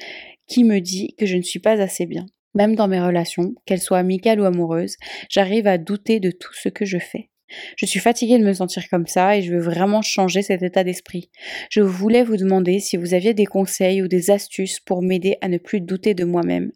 qui 0.48 0.63
me 0.63 0.80
dit 0.80 1.16
que 1.18 1.25
je 1.25 1.38
ne 1.38 1.42
suis 1.42 1.60
pas 1.60 1.81
assez 1.81 2.06
bien. 2.06 2.25
Même 2.54 2.75
dans 2.75 2.88
mes 2.88 3.01
relations, 3.01 3.54
qu'elles 3.66 3.81
soient 3.81 4.00
amicales 4.00 4.39
ou 4.39 4.45
amoureuses, 4.45 4.98
j'arrive 5.30 5.68
à 5.68 5.78
douter 5.78 6.19
de 6.19 6.31
tout 6.31 6.54
ce 6.54 6.69
que 6.69 6.86
je 6.86 6.98
fais. 6.98 7.30
Je 7.76 7.86
suis 7.86 8.00
fatiguée 8.00 8.38
de 8.38 8.44
me 8.44 8.54
sentir 8.54 8.88
comme 8.90 9.08
ça 9.08 9.38
et 9.38 9.42
je 9.42 9.54
veux 9.54 9.62
vraiment 9.62 10.02
changer 10.02 10.42
cet 10.42 10.64
état 10.64 10.84
d'esprit. 10.84 11.30
Je 11.70 11.82
voulais 11.82 12.24
vous 12.24 12.38
demander 12.38 12.80
si 12.80 12.98
vous 12.98 13.14
aviez 13.14 13.34
des 13.34 13.46
conseils 13.46 14.02
ou 14.02 14.08
des 14.08 14.32
astuces 14.32 14.80
pour 14.80 15.02
m'aider 15.02 15.38
à 15.42 15.48
ne 15.48 15.58
plus 15.58 15.82
douter 15.82 16.14
de 16.14 16.26
moi-même. 16.26 16.72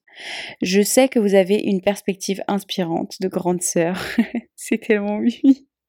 Je 0.61 0.81
sais 0.81 1.07
que 1.07 1.19
vous 1.19 1.35
avez 1.35 1.55
une 1.55 1.81
perspective 1.81 2.41
inspirante 2.47 3.15
de 3.21 3.27
grande 3.27 3.61
sœur. 3.61 4.03
C'est 4.55 4.79
tellement 4.79 5.17
oui. 5.17 5.41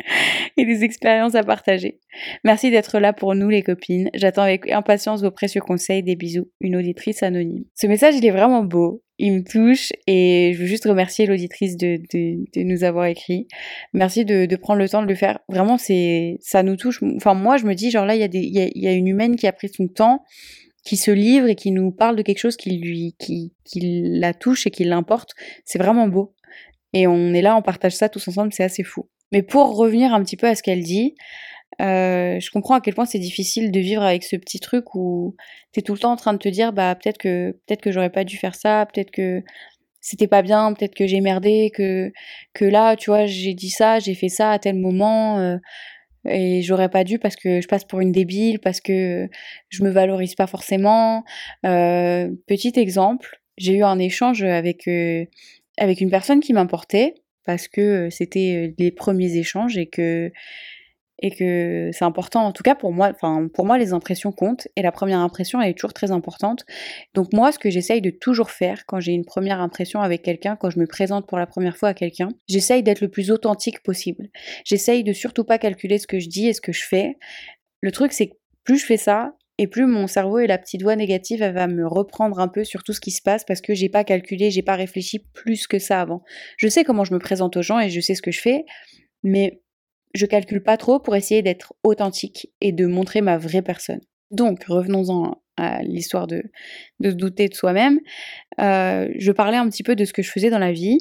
et 0.56 0.64
des 0.64 0.84
expériences 0.84 1.34
à 1.34 1.42
partager. 1.42 2.00
Merci 2.44 2.70
d'être 2.70 2.98
là 2.98 3.12
pour 3.12 3.34
nous 3.34 3.48
les 3.48 3.62
copines. 3.62 4.10
J'attends 4.14 4.42
avec 4.42 4.70
impatience 4.70 5.22
vos 5.22 5.30
précieux 5.30 5.60
conseils. 5.60 6.02
Des 6.02 6.16
bisous. 6.16 6.50
Une 6.60 6.76
auditrice 6.76 7.22
anonyme. 7.22 7.64
Ce 7.74 7.86
message, 7.86 8.14
il 8.16 8.26
est 8.26 8.30
vraiment 8.30 8.64
beau. 8.64 9.02
Il 9.24 9.34
me 9.34 9.44
touche 9.44 9.92
et 10.08 10.50
je 10.52 10.58
veux 10.58 10.66
juste 10.66 10.84
remercier 10.84 11.26
l'auditrice 11.26 11.76
de, 11.76 12.00
nous 12.56 12.82
avoir 12.82 13.06
écrit. 13.06 13.46
Merci 13.92 14.24
de, 14.24 14.56
prendre 14.56 14.80
le 14.80 14.88
temps 14.88 15.00
de 15.00 15.06
le 15.06 15.14
faire. 15.14 15.38
Vraiment, 15.48 15.78
c'est 15.78 16.38
ça 16.40 16.64
nous 16.64 16.74
touche. 16.74 17.00
Enfin, 17.14 17.34
moi, 17.34 17.56
je 17.56 17.64
me 17.64 17.74
dis, 17.76 17.92
genre 17.92 18.04
là, 18.04 18.16
il 18.16 18.20
y, 18.20 18.24
a 18.24 18.68
y 18.74 18.88
a, 18.88 18.92
une 18.92 19.06
humaine 19.06 19.36
qui 19.36 19.46
a 19.46 19.52
pris 19.52 19.68
son 19.68 19.86
temps 19.86 20.24
qui 20.84 20.96
se 20.96 21.12
livre 21.12 21.46
et 21.46 21.54
qui 21.54 21.70
nous 21.70 21.92
parle 21.92 22.16
de 22.16 22.22
quelque 22.22 22.40
chose 22.40 22.56
qui 22.56 22.76
lui 22.76 23.14
qui 23.16 23.52
la 23.80 24.34
touche 24.34 24.66
et 24.66 24.72
qui 24.72 24.82
l'importe, 24.82 25.30
c'est 25.64 25.78
vraiment 25.78 26.08
beau. 26.08 26.34
Et 26.92 27.06
on 27.06 27.32
est 27.32 27.42
là, 27.42 27.56
on 27.56 27.62
partage 27.62 27.94
ça 27.94 28.08
tous 28.08 28.26
ensemble, 28.26 28.52
c'est 28.52 28.64
assez 28.64 28.82
fou. 28.82 29.08
Mais 29.30 29.42
pour 29.42 29.76
revenir 29.76 30.12
un 30.12 30.24
petit 30.24 30.36
peu 30.36 30.48
à 30.48 30.56
ce 30.56 30.64
qu'elle 30.64 30.82
dit, 30.82 31.14
euh, 31.80 32.38
je 32.40 32.50
comprends 32.50 32.74
à 32.74 32.80
quel 32.80 32.94
point 32.94 33.06
c'est 33.06 33.18
difficile 33.18 33.70
de 33.70 33.80
vivre 33.80 34.02
avec 34.02 34.24
ce 34.24 34.36
petit 34.36 34.60
truc 34.60 34.94
où 34.94 35.36
t'es 35.72 35.82
tout 35.82 35.94
le 35.94 35.98
temps 35.98 36.12
en 36.12 36.16
train 36.16 36.32
de 36.32 36.38
te 36.38 36.48
dire 36.48 36.72
bah 36.72 36.94
peut-être 36.94 37.18
que 37.18 37.52
peut-être 37.66 37.80
que 37.80 37.92
j'aurais 37.92 38.10
pas 38.10 38.24
dû 38.24 38.36
faire 38.36 38.54
ça, 38.54 38.86
peut-être 38.92 39.10
que 39.10 39.42
c'était 40.00 40.26
pas 40.26 40.42
bien, 40.42 40.72
peut-être 40.74 40.94
que 40.94 41.06
j'ai 41.06 41.20
merdé, 41.20 41.70
que 41.74 42.12
que 42.54 42.64
là 42.64 42.96
tu 42.96 43.10
vois 43.10 43.26
j'ai 43.26 43.54
dit 43.54 43.70
ça, 43.70 43.98
j'ai 44.00 44.14
fait 44.14 44.28
ça 44.28 44.50
à 44.50 44.58
tel 44.58 44.76
moment 44.76 45.38
euh, 45.38 45.56
et 46.28 46.62
j'aurais 46.62 46.88
pas 46.88 47.04
dû 47.04 47.18
parce 47.18 47.36
que 47.36 47.60
je 47.60 47.68
passe 47.68 47.84
pour 47.84 48.00
une 48.00 48.12
débile, 48.12 48.60
parce 48.60 48.80
que 48.80 49.28
je 49.70 49.82
me 49.84 49.90
valorise 49.90 50.34
pas 50.34 50.46
forcément. 50.46 51.24
Euh, 51.66 52.30
petit 52.46 52.72
exemple, 52.76 53.40
j'ai 53.56 53.74
eu 53.74 53.82
un 53.84 53.98
échange 53.98 54.42
avec 54.42 54.86
euh, 54.88 55.24
avec 55.78 56.00
une 56.00 56.10
personne 56.10 56.40
qui 56.40 56.52
m'importait 56.52 57.14
parce 57.44 57.68
que 57.68 58.08
c'était 58.10 58.74
les 58.78 58.90
premiers 58.92 59.36
échanges 59.36 59.76
et 59.78 59.86
que 59.86 60.30
et 61.22 61.30
que 61.30 61.90
c'est 61.92 62.04
important. 62.04 62.44
En 62.44 62.52
tout 62.52 62.62
cas 62.62 62.74
pour 62.74 62.92
moi 62.92 63.10
enfin 63.14 63.48
pour 63.54 63.64
moi 63.64 63.78
les 63.78 63.92
impressions 63.92 64.32
comptent 64.32 64.68
et 64.76 64.82
la 64.82 64.92
première 64.92 65.20
impression 65.20 65.60
elle 65.62 65.70
est 65.70 65.74
toujours 65.74 65.94
très 65.94 66.10
importante. 66.10 66.66
Donc 67.14 67.32
moi 67.32 67.52
ce 67.52 67.58
que 67.58 67.70
j'essaye 67.70 68.02
de 68.02 68.10
toujours 68.10 68.50
faire 68.50 68.84
quand 68.86 69.00
j'ai 69.00 69.12
une 69.12 69.24
première 69.24 69.60
impression 69.60 70.00
avec 70.00 70.22
quelqu'un 70.22 70.56
quand 70.56 70.68
je 70.68 70.78
me 70.78 70.86
présente 70.86 71.26
pour 71.26 71.38
la 71.38 71.46
première 71.46 71.76
fois 71.76 71.90
à 71.90 71.94
quelqu'un 71.94 72.28
j'essaye 72.48 72.82
d'être 72.82 73.00
le 73.00 73.08
plus 73.08 73.30
authentique 73.30 73.82
possible. 73.82 74.28
J'essaye 74.64 75.04
de 75.04 75.12
surtout 75.12 75.44
pas 75.44 75.58
calculer 75.58 75.98
ce 75.98 76.06
que 76.06 76.18
je 76.18 76.28
dis 76.28 76.48
et 76.48 76.52
ce 76.52 76.60
que 76.60 76.72
je 76.72 76.84
fais. 76.84 77.16
Le 77.80 77.92
truc 77.92 78.12
c'est 78.12 78.28
que 78.28 78.34
plus 78.64 78.78
je 78.78 78.86
fais 78.86 78.96
ça 78.96 79.34
et 79.58 79.66
plus 79.66 79.86
mon 79.86 80.06
cerveau 80.06 80.38
et 80.38 80.46
la 80.46 80.58
petite 80.58 80.82
voix 80.82 80.96
négative, 80.96 81.42
elle 81.42 81.54
va 81.54 81.68
me 81.68 81.86
reprendre 81.86 82.40
un 82.40 82.48
peu 82.48 82.64
sur 82.64 82.82
tout 82.82 82.92
ce 82.92 83.00
qui 83.00 83.10
se 83.10 83.22
passe 83.22 83.44
parce 83.44 83.60
que 83.60 83.74
j'ai 83.74 83.88
pas 83.88 84.02
calculé, 84.02 84.50
j'ai 84.50 84.62
pas 84.62 84.76
réfléchi 84.76 85.20
plus 85.34 85.66
que 85.66 85.78
ça 85.78 86.00
avant. 86.00 86.22
Je 86.56 86.68
sais 86.68 86.84
comment 86.84 87.04
je 87.04 87.14
me 87.14 87.18
présente 87.18 87.56
aux 87.56 87.62
gens 87.62 87.78
et 87.78 87.90
je 87.90 88.00
sais 88.00 88.14
ce 88.14 88.22
que 88.22 88.32
je 88.32 88.40
fais, 88.40 88.64
mais 89.22 89.61
je 90.14 90.26
calcule 90.26 90.62
pas 90.62 90.76
trop 90.76 90.98
pour 90.98 91.16
essayer 91.16 91.42
d'être 91.42 91.74
authentique 91.82 92.50
et 92.60 92.72
de 92.72 92.86
montrer 92.86 93.20
ma 93.20 93.38
vraie 93.38 93.62
personne. 93.62 94.00
Donc, 94.30 94.64
revenons-en 94.64 95.42
à 95.56 95.82
l'histoire 95.82 96.26
de, 96.26 96.42
de 97.00 97.10
se 97.10 97.14
douter 97.14 97.48
de 97.48 97.54
soi-même. 97.54 98.00
Euh, 98.60 99.08
je 99.18 99.32
parlais 99.32 99.58
un 99.58 99.68
petit 99.68 99.82
peu 99.82 99.94
de 99.94 100.04
ce 100.04 100.12
que 100.12 100.22
je 100.22 100.30
faisais 100.30 100.50
dans 100.50 100.58
la 100.58 100.72
vie 100.72 100.98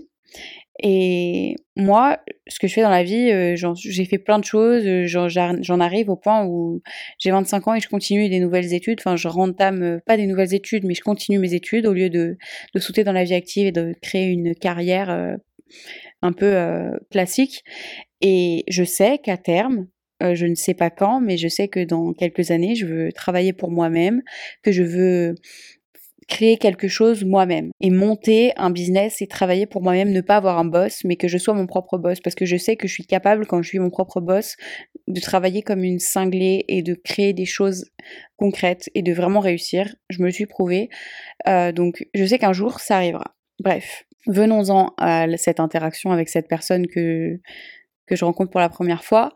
et 0.84 1.56
moi, 1.76 2.20
ce 2.48 2.58
que 2.58 2.68
je 2.68 2.74
fais 2.74 2.82
dans 2.82 2.90
la 2.90 3.04
vie, 3.04 3.30
euh, 3.32 3.56
j'ai 3.76 4.06
fait 4.06 4.18
plein 4.18 4.40
de 4.40 4.46
choses, 4.46 4.84
euh, 4.86 5.06
j'en 5.06 5.80
arrive 5.80 6.10
au 6.10 6.16
point 6.16 6.46
où 6.46 6.82
j'ai 7.20 7.32
25 7.32 7.68
ans 7.68 7.76
et 7.76 7.82
je 7.82 7.90
continue 7.90 8.30
des 8.30 8.40
nouvelles 8.40 8.74
études, 8.74 9.00
enfin 9.00 9.16
je 9.16 9.28
rentame 9.28 10.00
pas 10.06 10.18
des 10.18 10.26
nouvelles 10.26 10.54
études, 10.54 10.86
mais 10.86 10.94
je 10.94 11.02
continue 11.02 11.40
mes 11.40 11.54
études 11.54 11.86
au 11.86 11.94
lieu 11.94 12.10
de, 12.10 12.38
de 12.74 12.80
sauter 12.80 13.04
dans 13.04 13.12
la 13.12 13.24
vie 13.24 13.34
active 13.34 13.68
et 13.68 13.72
de 13.72 13.94
créer 14.02 14.28
une 14.28 14.56
carrière 14.56 15.38
un 16.22 16.32
peu 16.32 16.56
classique. 17.12 17.64
Et 18.22 18.64
je 18.68 18.84
sais 18.84 19.18
qu'à 19.18 19.38
terme, 19.38 19.88
euh, 20.22 20.36
je 20.36 20.46
ne 20.46 20.56
sais 20.56 20.74
pas 20.74 20.90
quand, 20.90 21.20
mais 21.20 21.38
je 21.38 21.48
sais 21.48 21.68
que 21.68 21.84
dans 21.84 22.14
quelques 22.14 22.52
années, 22.52 22.76
je 22.76 22.86
veux 22.86 23.12
travailler 23.12 23.54
pour 23.54 23.72
moi-même, 23.72 24.22
que 24.64 24.72
je 24.72 24.84
veux 24.84 25.36
créer 26.28 26.58
quelque 26.58 26.88
chose 26.88 27.26
moi-même 27.26 27.72
et 27.82 27.90
monter 27.90 28.54
un 28.56 28.70
business 28.70 29.22
et 29.22 29.28
travailler 29.28 29.66
pour 29.66 29.82
moi-même, 29.82 30.12
ne 30.12 30.22
pas 30.22 30.38
avoir 30.38 30.58
un 30.60 30.66
boss, 30.66 31.04
mais 31.04 31.18
que 31.18 31.28
je 31.28 31.38
sois 31.38 31.54
mon 31.54 31.68
propre 31.68 31.98
boss 31.98 32.22
parce 32.22 32.36
que 32.36 32.46
je 32.46 32.56
sais 32.56 32.78
que 32.78 32.88
je 32.88 32.94
suis 32.94 33.06
capable 33.06 33.46
quand 33.46 33.62
je 33.62 33.68
suis 33.68 33.80
mon 33.80 33.90
propre 33.90 34.22
boss 34.22 34.56
de 35.08 35.20
travailler 35.20 35.62
comme 35.62 35.84
une 35.84 36.00
cinglée 36.00 36.64
et 36.70 36.84
de 36.84 36.94
créer 36.94 37.34
des 37.34 37.46
choses 37.46 37.90
concrètes 38.38 38.90
et 38.96 39.02
de 39.02 39.12
vraiment 39.12 39.42
réussir. 39.42 39.94
Je 40.10 40.20
me 40.20 40.28
le 40.28 40.32
suis 40.32 40.46
prouvé. 40.46 40.90
Euh, 41.50 41.74
donc 41.74 42.06
je 42.14 42.24
sais 42.24 42.40
qu'un 42.40 42.54
jour 42.54 42.80
ça 42.80 42.96
arrivera. 42.96 43.36
Bref, 43.60 44.06
venons-en 44.28 44.94
à 44.98 45.28
cette 45.36 45.60
interaction 45.60 46.12
avec 46.12 46.30
cette 46.30 46.48
personne 46.48 46.88
que 46.88 47.40
que 48.12 48.18
je 48.18 48.26
rencontre 48.26 48.52
pour 48.52 48.60
la 48.60 48.70
première 48.70 49.04
fois. 49.04 49.32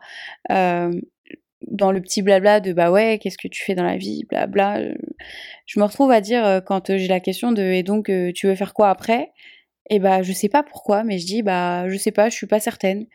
Euh, 0.50 0.92
dans 1.62 1.90
le 1.90 2.02
petit 2.02 2.20
blabla 2.20 2.60
de 2.60 2.74
bah 2.74 2.92
ouais, 2.92 3.18
qu'est-ce 3.18 3.38
que 3.38 3.48
tu 3.48 3.64
fais 3.64 3.74
dans 3.74 3.82
la 3.82 3.96
vie, 3.96 4.24
blabla, 4.28 4.78
euh, 4.80 4.94
je 5.64 5.80
me 5.80 5.84
retrouve 5.84 6.10
à 6.10 6.20
dire 6.20 6.44
euh, 6.44 6.60
quand 6.60 6.94
j'ai 6.96 7.08
la 7.08 7.20
question 7.20 7.50
de 7.52 7.62
et 7.62 7.82
donc 7.82 8.12
tu 8.34 8.46
veux 8.46 8.54
faire 8.54 8.74
quoi 8.74 8.90
après 8.90 9.32
Et 9.88 9.98
bah 9.98 10.22
je 10.22 10.32
sais 10.32 10.50
pas 10.50 10.62
pourquoi, 10.62 11.02
mais 11.02 11.18
je 11.18 11.26
dis 11.26 11.42
bah 11.42 11.88
je 11.88 11.96
sais 11.96 12.12
pas, 12.12 12.28
je 12.28 12.36
suis 12.36 12.46
pas 12.46 12.60
certaine. 12.60 13.06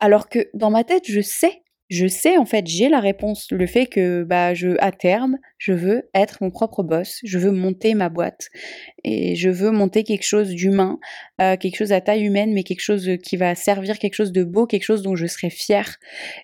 Alors 0.00 0.28
que 0.28 0.50
dans 0.54 0.70
ma 0.70 0.84
tête, 0.84 1.04
je 1.06 1.20
sais 1.20 1.62
je 1.88 2.06
sais 2.06 2.36
en 2.36 2.44
fait, 2.44 2.66
j'ai 2.66 2.88
la 2.88 3.00
réponse, 3.00 3.48
le 3.50 3.66
fait 3.66 3.86
que 3.86 4.22
bah 4.22 4.52
je 4.52 4.76
à 4.78 4.92
terme, 4.92 5.38
je 5.56 5.72
veux 5.72 6.02
être 6.14 6.38
mon 6.42 6.50
propre 6.50 6.82
boss, 6.82 7.20
je 7.24 7.38
veux 7.38 7.50
monter 7.50 7.94
ma 7.94 8.08
boîte 8.10 8.48
et 9.04 9.36
je 9.36 9.48
veux 9.48 9.70
monter 9.70 10.04
quelque 10.04 10.26
chose 10.26 10.50
d'humain, 10.50 10.98
euh, 11.40 11.56
quelque 11.56 11.76
chose 11.76 11.92
à 11.92 12.00
taille 12.00 12.24
humaine 12.24 12.52
mais 12.52 12.62
quelque 12.62 12.82
chose 12.82 13.10
qui 13.22 13.36
va 13.36 13.54
servir 13.54 13.98
quelque 13.98 14.14
chose 14.14 14.32
de 14.32 14.44
beau, 14.44 14.66
quelque 14.66 14.84
chose 14.84 15.02
dont 15.02 15.16
je 15.16 15.26
serai 15.26 15.50
fière. 15.50 15.96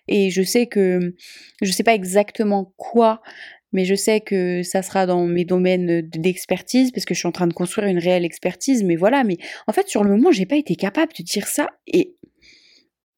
Et 0.07 0.31
je 0.31 0.41
sais 0.41 0.65
que 0.65 1.13
je 1.61 1.71
sais 1.71 1.83
pas 1.83 1.93
exactement 1.93 2.73
quoi 2.77 3.21
mais 3.75 3.83
je 3.83 3.93
sais 3.93 4.21
que 4.21 4.63
ça 4.63 4.81
sera 4.81 5.05
dans 5.05 5.25
mes 5.25 5.43
domaines 5.43 6.01
d'expertise 6.01 6.91
parce 6.91 7.05
que 7.05 7.13
je 7.13 7.19
suis 7.19 7.27
en 7.27 7.33
train 7.33 7.47
de 7.47 7.53
construire 7.53 7.89
une 7.89 7.99
réelle 7.99 8.23
expertise 8.23 8.83
mais 8.83 8.95
voilà 8.95 9.23
mais 9.23 9.37
en 9.67 9.73
fait 9.73 9.87
sur 9.89 10.03
le 10.03 10.09
moment 10.09 10.31
j'ai 10.31 10.45
pas 10.45 10.55
été 10.55 10.75
capable 10.75 11.11
de 11.17 11.23
dire 11.23 11.45
ça 11.45 11.67
et 11.85 12.15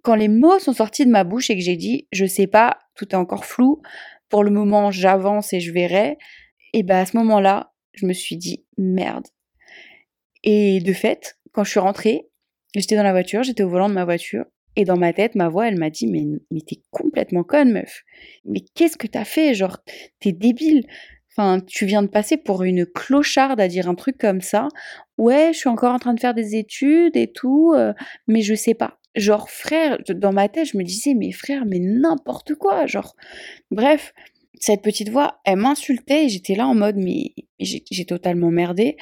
quand 0.03 0.15
les 0.15 0.27
mots 0.27 0.59
sont 0.59 0.73
sortis 0.73 1.05
de 1.05 1.11
ma 1.11 1.23
bouche 1.23 1.49
et 1.49 1.55
que 1.55 1.63
j'ai 1.63 1.75
dit 1.75 2.07
je 2.11 2.25
sais 2.25 2.47
pas, 2.47 2.79
tout 2.95 3.09
est 3.09 3.15
encore 3.15 3.45
flou, 3.45 3.81
pour 4.29 4.43
le 4.43 4.51
moment 4.51 4.91
j'avance 4.91 5.53
et 5.53 5.59
je 5.59 5.71
verrai, 5.71 6.17
et 6.73 6.83
ben 6.83 6.97
à 6.97 7.05
ce 7.05 7.17
moment-là, 7.17 7.73
je 7.93 8.05
me 8.05 8.13
suis 8.13 8.37
dit 8.37 8.65
merde. 8.77 9.27
Et 10.43 10.79
de 10.79 10.93
fait, 10.93 11.37
quand 11.51 11.63
je 11.63 11.71
suis 11.71 11.79
rentrée, 11.79 12.27
j'étais 12.75 12.95
dans 12.95 13.03
la 13.03 13.11
voiture, 13.11 13.43
j'étais 13.43 13.63
au 13.63 13.69
volant 13.69 13.89
de 13.89 13.93
ma 13.93 14.05
voiture, 14.05 14.45
et 14.75 14.85
dans 14.85 14.97
ma 14.97 15.11
tête, 15.11 15.33
ma 15.33 15.49
voix, 15.49 15.67
elle 15.67 15.79
m'a 15.79 15.89
dit 15.89 16.05
mais, 16.07 16.23
mais 16.51 16.61
t'es 16.61 16.81
complètement 16.91 17.43
conne, 17.43 17.71
meuf. 17.71 18.03
Mais 18.45 18.61
qu'est-ce 18.75 18.95
que 18.95 19.07
t'as 19.07 19.25
fait? 19.25 19.55
Genre, 19.55 19.79
t'es 20.19 20.31
débile. 20.31 20.85
Enfin, 21.31 21.59
tu 21.59 21.85
viens 21.85 22.03
de 22.03 22.07
passer 22.07 22.37
pour 22.37 22.63
une 22.63 22.85
clocharde 22.85 23.59
à 23.59 23.67
dire 23.67 23.89
un 23.89 23.95
truc 23.95 24.17
comme 24.19 24.41
ça. 24.41 24.67
Ouais, 25.17 25.49
je 25.51 25.57
suis 25.57 25.69
encore 25.69 25.93
en 25.93 25.99
train 25.99 26.13
de 26.13 26.19
faire 26.19 26.35
des 26.35 26.55
études 26.55 27.17
et 27.17 27.31
tout, 27.31 27.73
euh, 27.75 27.93
mais 28.27 28.41
je 28.41 28.53
sais 28.53 28.75
pas. 28.75 28.99
Genre, 29.17 29.49
frère, 29.49 29.97
dans 30.09 30.31
ma 30.31 30.47
tête, 30.47 30.67
je 30.71 30.77
me 30.77 30.83
disais, 30.83 31.13
mais 31.15 31.31
frère, 31.31 31.65
mais 31.65 31.79
n'importe 31.79 32.53
quoi. 32.55 32.85
Genre, 32.85 33.15
bref, 33.71 34.13
cette 34.59 34.81
petite 34.81 35.09
voix, 35.09 35.39
elle 35.43 35.57
m'insultait 35.57 36.25
et 36.25 36.29
j'étais 36.29 36.55
là 36.55 36.67
en 36.67 36.75
mode, 36.75 36.97
mais 36.97 37.33
j'ai 37.59 38.05
totalement 38.05 38.51
merdé. 38.51 38.95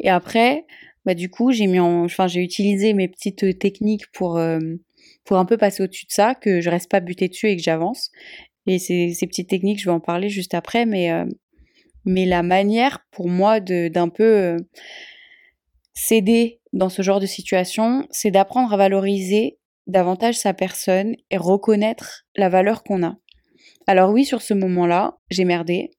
Et 0.00 0.08
après, 0.08 0.64
bah, 1.04 1.14
du 1.14 1.30
coup, 1.30 1.52
j'ai 1.52 1.66
mis 1.66 1.80
en, 1.80 2.04
enfin, 2.04 2.26
j'ai 2.26 2.42
utilisé 2.42 2.92
mes 2.94 3.08
petites 3.08 3.44
euh, 3.44 3.52
techniques 3.52 4.10
pour, 4.12 4.38
euh, 4.38 4.58
pour 5.24 5.38
un 5.38 5.44
peu 5.44 5.56
passer 5.56 5.82
au-dessus 5.82 6.06
de 6.06 6.12
ça, 6.12 6.34
que 6.34 6.60
je 6.60 6.70
reste 6.70 6.90
pas 6.90 7.00
buté 7.00 7.28
dessus 7.28 7.48
et 7.48 7.56
que 7.56 7.62
j'avance. 7.62 8.10
Et 8.66 8.78
ces, 8.78 9.12
ces, 9.14 9.26
petites 9.26 9.48
techniques, 9.48 9.80
je 9.80 9.86
vais 9.86 9.92
en 9.92 10.00
parler 10.00 10.28
juste 10.28 10.54
après, 10.54 10.86
mais, 10.86 11.12
euh, 11.12 11.24
mais 12.04 12.24
la 12.24 12.42
manière 12.42 13.06
pour 13.10 13.28
moi 13.28 13.60
d'un 13.60 14.08
peu 14.08 14.56
céder 15.94 16.60
dans 16.72 16.88
ce 16.88 17.02
genre 17.02 17.20
de 17.20 17.26
situation, 17.26 18.06
c'est 18.10 18.30
d'apprendre 18.30 18.72
à 18.72 18.76
valoriser 18.76 19.57
davantage 19.88 20.36
sa 20.36 20.54
personne 20.54 21.16
et 21.30 21.36
reconnaître 21.36 22.24
la 22.36 22.48
valeur 22.48 22.84
qu'on 22.84 23.02
a. 23.02 23.16
Alors 23.86 24.10
oui, 24.10 24.24
sur 24.24 24.42
ce 24.42 24.54
moment-là, 24.54 25.18
j'ai 25.30 25.44
merdé, 25.44 25.90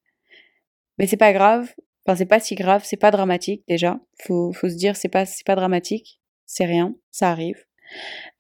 mais 0.98 1.08
c'est 1.08 1.18
pas 1.18 1.34
grave. 1.34 1.74
Enfin, 2.06 2.16
c'est 2.16 2.26
pas 2.26 2.40
si 2.40 2.56
grave, 2.56 2.84
c'est 2.86 2.98
pas 2.98 3.12
dramatique 3.12 3.64
déjà. 3.68 4.00
Faut, 4.24 4.54
faut 4.54 4.70
se 4.70 4.76
dire, 4.76 4.96
c'est 4.96 5.10
pas, 5.10 5.26
pas 5.46 5.56
dramatique, 5.56 6.22
c'est 6.46 6.66
rien, 6.66 6.96
ça 7.12 7.32
arrive. 7.32 7.58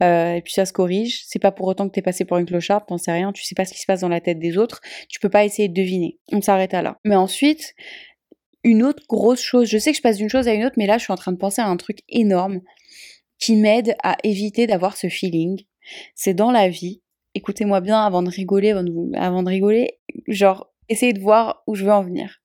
Euh, 0.03 0.35
et 0.35 0.41
puis 0.41 0.53
ça 0.53 0.65
se 0.65 0.73
corrige. 0.73 1.23
C'est 1.25 1.39
pas 1.39 1.51
pour 1.51 1.67
autant 1.67 1.87
que 1.87 1.93
t'es 1.93 2.01
passé 2.01 2.25
pour 2.25 2.37
une 2.37 2.45
clocharde, 2.45 2.85
t'en 2.87 2.97
sais 2.97 3.11
rien, 3.11 3.31
tu 3.31 3.43
sais 3.43 3.55
pas 3.55 3.65
ce 3.65 3.73
qui 3.73 3.79
se 3.79 3.85
passe 3.85 4.01
dans 4.01 4.09
la 4.09 4.21
tête 4.21 4.39
des 4.39 4.57
autres, 4.57 4.81
tu 5.09 5.19
peux 5.19 5.29
pas 5.29 5.45
essayer 5.45 5.67
de 5.67 5.73
deviner. 5.73 6.19
On 6.31 6.41
s'arrête 6.41 6.73
à 6.73 6.81
là. 6.81 6.97
Mais 7.03 7.15
ensuite, 7.15 7.73
une 8.63 8.83
autre 8.83 9.03
grosse 9.07 9.41
chose, 9.41 9.67
je 9.67 9.77
sais 9.77 9.91
que 9.91 9.97
je 9.97 10.01
passe 10.01 10.17
d'une 10.17 10.29
chose 10.29 10.47
à 10.47 10.53
une 10.53 10.65
autre, 10.65 10.75
mais 10.77 10.85
là 10.85 10.97
je 10.97 11.03
suis 11.03 11.13
en 11.13 11.17
train 11.17 11.31
de 11.31 11.37
penser 11.37 11.61
à 11.61 11.67
un 11.67 11.77
truc 11.77 11.99
énorme 12.09 12.61
qui 13.39 13.55
m'aide 13.55 13.95
à 14.03 14.17
éviter 14.23 14.67
d'avoir 14.67 14.97
ce 14.97 15.07
feeling. 15.07 15.63
C'est 16.15 16.33
dans 16.33 16.51
la 16.51 16.69
vie. 16.69 17.01
Écoutez-moi 17.35 17.81
bien 17.81 18.03
avant 18.03 18.21
de 18.21 18.29
rigoler, 18.29 18.71
avant 19.15 19.43
de, 19.43 19.49
rigoler, 19.49 19.99
genre, 20.27 20.71
essayez 20.89 21.13
de 21.13 21.19
voir 21.19 21.63
où 21.67 21.75
je 21.75 21.85
veux 21.85 21.91
en 21.91 22.03
venir. 22.03 22.41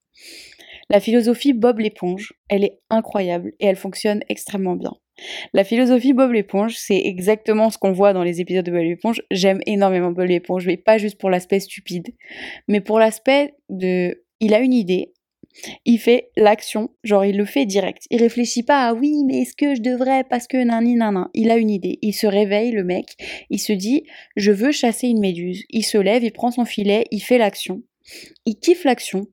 La 0.90 1.00
philosophie 1.00 1.54
Bob 1.54 1.78
l'éponge, 1.78 2.34
elle 2.48 2.64
est 2.64 2.80
incroyable 2.90 3.52
et 3.58 3.66
elle 3.66 3.76
fonctionne 3.76 4.22
extrêmement 4.28 4.76
bien. 4.76 4.92
La 5.52 5.64
philosophie 5.64 6.12
Bob 6.12 6.32
l'éponge, 6.32 6.76
c'est 6.76 7.00
exactement 7.04 7.70
ce 7.70 7.78
qu'on 7.78 7.92
voit 7.92 8.12
dans 8.12 8.22
les 8.22 8.40
épisodes 8.40 8.64
de 8.64 8.70
Bob 8.70 8.82
l'éponge. 8.82 9.22
J'aime 9.30 9.60
énormément 9.66 10.10
Bob 10.10 10.26
l'éponge, 10.26 10.66
mais 10.66 10.76
pas 10.76 10.98
juste 10.98 11.18
pour 11.18 11.30
l'aspect 11.30 11.60
stupide, 11.60 12.14
mais 12.68 12.80
pour 12.80 12.98
l'aspect 12.98 13.54
de 13.68 14.22
il 14.40 14.52
a 14.52 14.58
une 14.58 14.74
idée, 14.74 15.14
il 15.84 15.98
fait 15.98 16.30
l'action, 16.36 16.90
genre 17.02 17.24
il 17.24 17.36
le 17.36 17.44
fait 17.44 17.66
direct. 17.66 18.04
Il 18.10 18.20
réfléchit 18.20 18.62
pas 18.62 18.86
à 18.86 18.94
oui, 18.94 19.24
mais 19.26 19.42
est-ce 19.42 19.54
que 19.54 19.74
je 19.74 19.80
devrais? 19.80 20.24
Parce 20.24 20.46
que 20.46 20.56
nani 20.56 20.94
nanan. 20.94 21.28
Il 21.34 21.50
a 21.50 21.56
une 21.56 21.70
idée. 21.70 21.98
Il 22.02 22.12
se 22.12 22.26
réveille, 22.26 22.72
le 22.72 22.84
mec. 22.84 23.16
Il 23.50 23.60
se 23.60 23.72
dit, 23.72 24.04
je 24.36 24.52
veux 24.52 24.72
chasser 24.72 25.08
une 25.08 25.20
méduse. 25.20 25.64
Il 25.70 25.84
se 25.84 25.98
lève, 25.98 26.24
il 26.24 26.32
prend 26.32 26.50
son 26.50 26.64
filet, 26.64 27.04
il 27.10 27.20
fait 27.20 27.38
l'action. 27.38 27.82
Il 28.46 28.56
kiffe 28.56 28.84
l'action. 28.84 29.26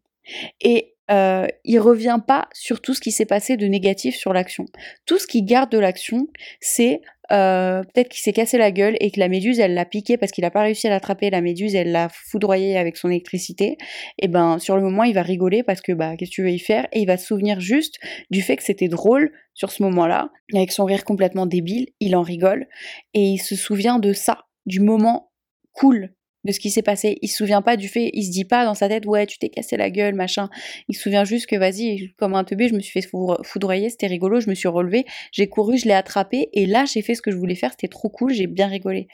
Et 0.61 0.95
euh, 1.09 1.47
il 1.65 1.79
revient 1.79 2.19
pas 2.25 2.47
sur 2.53 2.81
tout 2.81 2.93
ce 2.93 3.01
qui 3.01 3.11
s'est 3.11 3.25
passé 3.25 3.57
de 3.57 3.67
négatif 3.67 4.15
sur 4.15 4.31
l'action. 4.31 4.65
Tout 5.05 5.17
ce 5.17 5.27
qui 5.27 5.43
garde 5.43 5.71
de 5.71 5.79
l'action, 5.79 6.27
c'est 6.61 7.01
euh, 7.31 7.81
peut-être 7.83 8.09
qu'il 8.09 8.21
s'est 8.21 8.33
cassé 8.33 8.57
la 8.57 8.71
gueule 8.71 8.97
et 8.99 9.11
que 9.11 9.19
la 9.19 9.29
méduse, 9.29 9.59
elle 9.59 9.73
l'a 9.73 9.85
piqué 9.85 10.17
parce 10.17 10.31
qu'il 10.31 10.43
n'a 10.43 10.51
pas 10.51 10.63
réussi 10.63 10.87
à 10.87 10.89
l'attraper. 10.89 11.29
La 11.29 11.41
méduse, 11.41 11.75
elle 11.75 11.91
l'a 11.91 12.09
foudroyé 12.09 12.77
avec 12.77 12.97
son 12.97 13.09
électricité. 13.09 13.77
Et 14.19 14.27
ben, 14.27 14.59
sur 14.59 14.75
le 14.75 14.81
moment, 14.81 15.03
il 15.03 15.13
va 15.13 15.21
rigoler 15.21 15.63
parce 15.63 15.81
que, 15.81 15.91
bah, 15.91 16.15
qu'est-ce 16.17 16.31
que 16.31 16.35
tu 16.35 16.43
veux 16.43 16.51
y 16.51 16.59
faire? 16.59 16.87
Et 16.91 16.99
il 17.01 17.05
va 17.05 17.17
se 17.17 17.27
souvenir 17.27 17.59
juste 17.59 17.99
du 18.29 18.41
fait 18.41 18.57
que 18.57 18.63
c'était 18.63 18.87
drôle 18.87 19.31
sur 19.53 19.71
ce 19.71 19.83
moment-là. 19.83 20.29
Avec 20.53 20.71
son 20.71 20.85
rire 20.85 21.05
complètement 21.05 21.45
débile, 21.45 21.87
il 21.99 22.15
en 22.15 22.21
rigole. 22.21 22.67
Et 23.13 23.23
il 23.23 23.39
se 23.39 23.55
souvient 23.55 23.99
de 23.99 24.13
ça, 24.13 24.45
du 24.65 24.79
moment 24.79 25.31
cool 25.73 26.13
de 26.43 26.51
ce 26.51 26.59
qui 26.59 26.71
s'est 26.71 26.81
passé. 26.81 27.17
Il 27.21 27.27
se 27.27 27.37
souvient 27.37 27.61
pas 27.61 27.77
du 27.77 27.87
fait, 27.87 28.09
il 28.13 28.23
se 28.23 28.31
dit 28.31 28.45
pas 28.45 28.65
dans 28.65 28.73
sa 28.73 28.87
tête, 28.87 29.05
ouais, 29.05 29.25
tu 29.25 29.37
t'es 29.37 29.49
cassé 29.49 29.77
la 29.77 29.89
gueule, 29.89 30.15
machin. 30.15 30.49
Il 30.87 30.95
se 30.95 31.03
souvient 31.03 31.23
juste 31.23 31.45
que, 31.47 31.55
vas-y, 31.55 32.13
comme 32.17 32.33
un 32.33 32.43
teubé, 32.43 32.67
je 32.67 32.73
me 32.73 32.79
suis 32.79 33.01
fait 33.01 33.07
foudroyer, 33.43 33.89
c'était 33.89 34.07
rigolo, 34.07 34.39
je 34.39 34.49
me 34.49 34.55
suis 34.55 34.67
relevé, 34.67 35.05
j'ai 35.31 35.47
couru, 35.47 35.77
je 35.77 35.85
l'ai 35.85 35.93
attrapé, 35.93 36.49
et 36.53 36.65
là, 36.65 36.85
j'ai 36.85 37.01
fait 37.01 37.15
ce 37.15 37.21
que 37.21 37.31
je 37.31 37.37
voulais 37.37 37.55
faire, 37.55 37.71
c'était 37.71 37.87
trop 37.87 38.09
cool, 38.09 38.33
j'ai 38.33 38.47
bien 38.47 38.67
rigolé. 38.67 39.07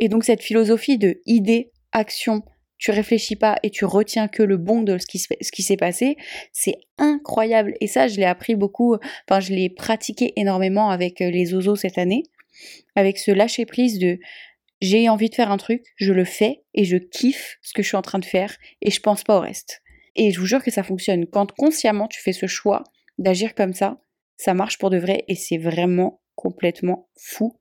Et 0.00 0.08
donc, 0.08 0.24
cette 0.24 0.42
philosophie 0.42 0.98
de 0.98 1.20
idée, 1.26 1.70
action, 1.92 2.42
tu 2.78 2.90
réfléchis 2.90 3.36
pas 3.36 3.56
et 3.62 3.70
tu 3.70 3.84
retiens 3.84 4.28
que 4.28 4.42
le 4.42 4.56
bon 4.56 4.82
de 4.82 4.98
ce 4.98 5.06
qui, 5.06 5.18
s'est 5.62 5.76
passé, 5.76 6.16
c'est 6.52 6.76
incroyable. 6.98 7.74
Et 7.80 7.86
ça, 7.86 8.08
je 8.08 8.16
l'ai 8.16 8.24
appris 8.24 8.56
beaucoup, 8.56 8.96
enfin, 9.28 9.40
je 9.40 9.54
l'ai 9.54 9.70
pratiqué 9.70 10.32
énormément 10.36 10.90
avec 10.90 11.20
euh, 11.20 11.30
les 11.30 11.54
osos 11.54 11.76
cette 11.76 11.98
année, 11.98 12.24
avec 12.96 13.18
ce 13.18 13.30
lâcher 13.30 13.64
prise 13.64 13.98
de 13.98 14.18
j'ai 14.84 15.08
envie 15.08 15.30
de 15.30 15.34
faire 15.34 15.50
un 15.50 15.56
truc, 15.56 15.82
je 15.96 16.12
le 16.12 16.24
fais 16.24 16.62
et 16.74 16.84
je 16.84 16.96
kiffe 16.96 17.56
ce 17.62 17.72
que 17.72 17.82
je 17.82 17.88
suis 17.88 17.96
en 17.96 18.02
train 18.02 18.18
de 18.18 18.24
faire 18.24 18.56
et 18.82 18.90
je 18.90 19.00
pense 19.00 19.24
pas 19.24 19.36
au 19.36 19.40
reste. 19.40 19.82
Et 20.14 20.30
je 20.30 20.38
vous 20.38 20.46
jure 20.46 20.62
que 20.62 20.70
ça 20.70 20.82
fonctionne. 20.82 21.26
Quand 21.26 21.52
consciemment 21.52 22.06
tu 22.06 22.20
fais 22.20 22.32
ce 22.32 22.46
choix 22.46 22.84
d'agir 23.18 23.54
comme 23.54 23.72
ça, 23.72 23.98
ça 24.36 24.54
marche 24.54 24.78
pour 24.78 24.90
de 24.90 24.98
vrai 24.98 25.24
et 25.26 25.34
c'est 25.34 25.58
vraiment 25.58 26.20
complètement 26.34 27.08
fou 27.16 27.58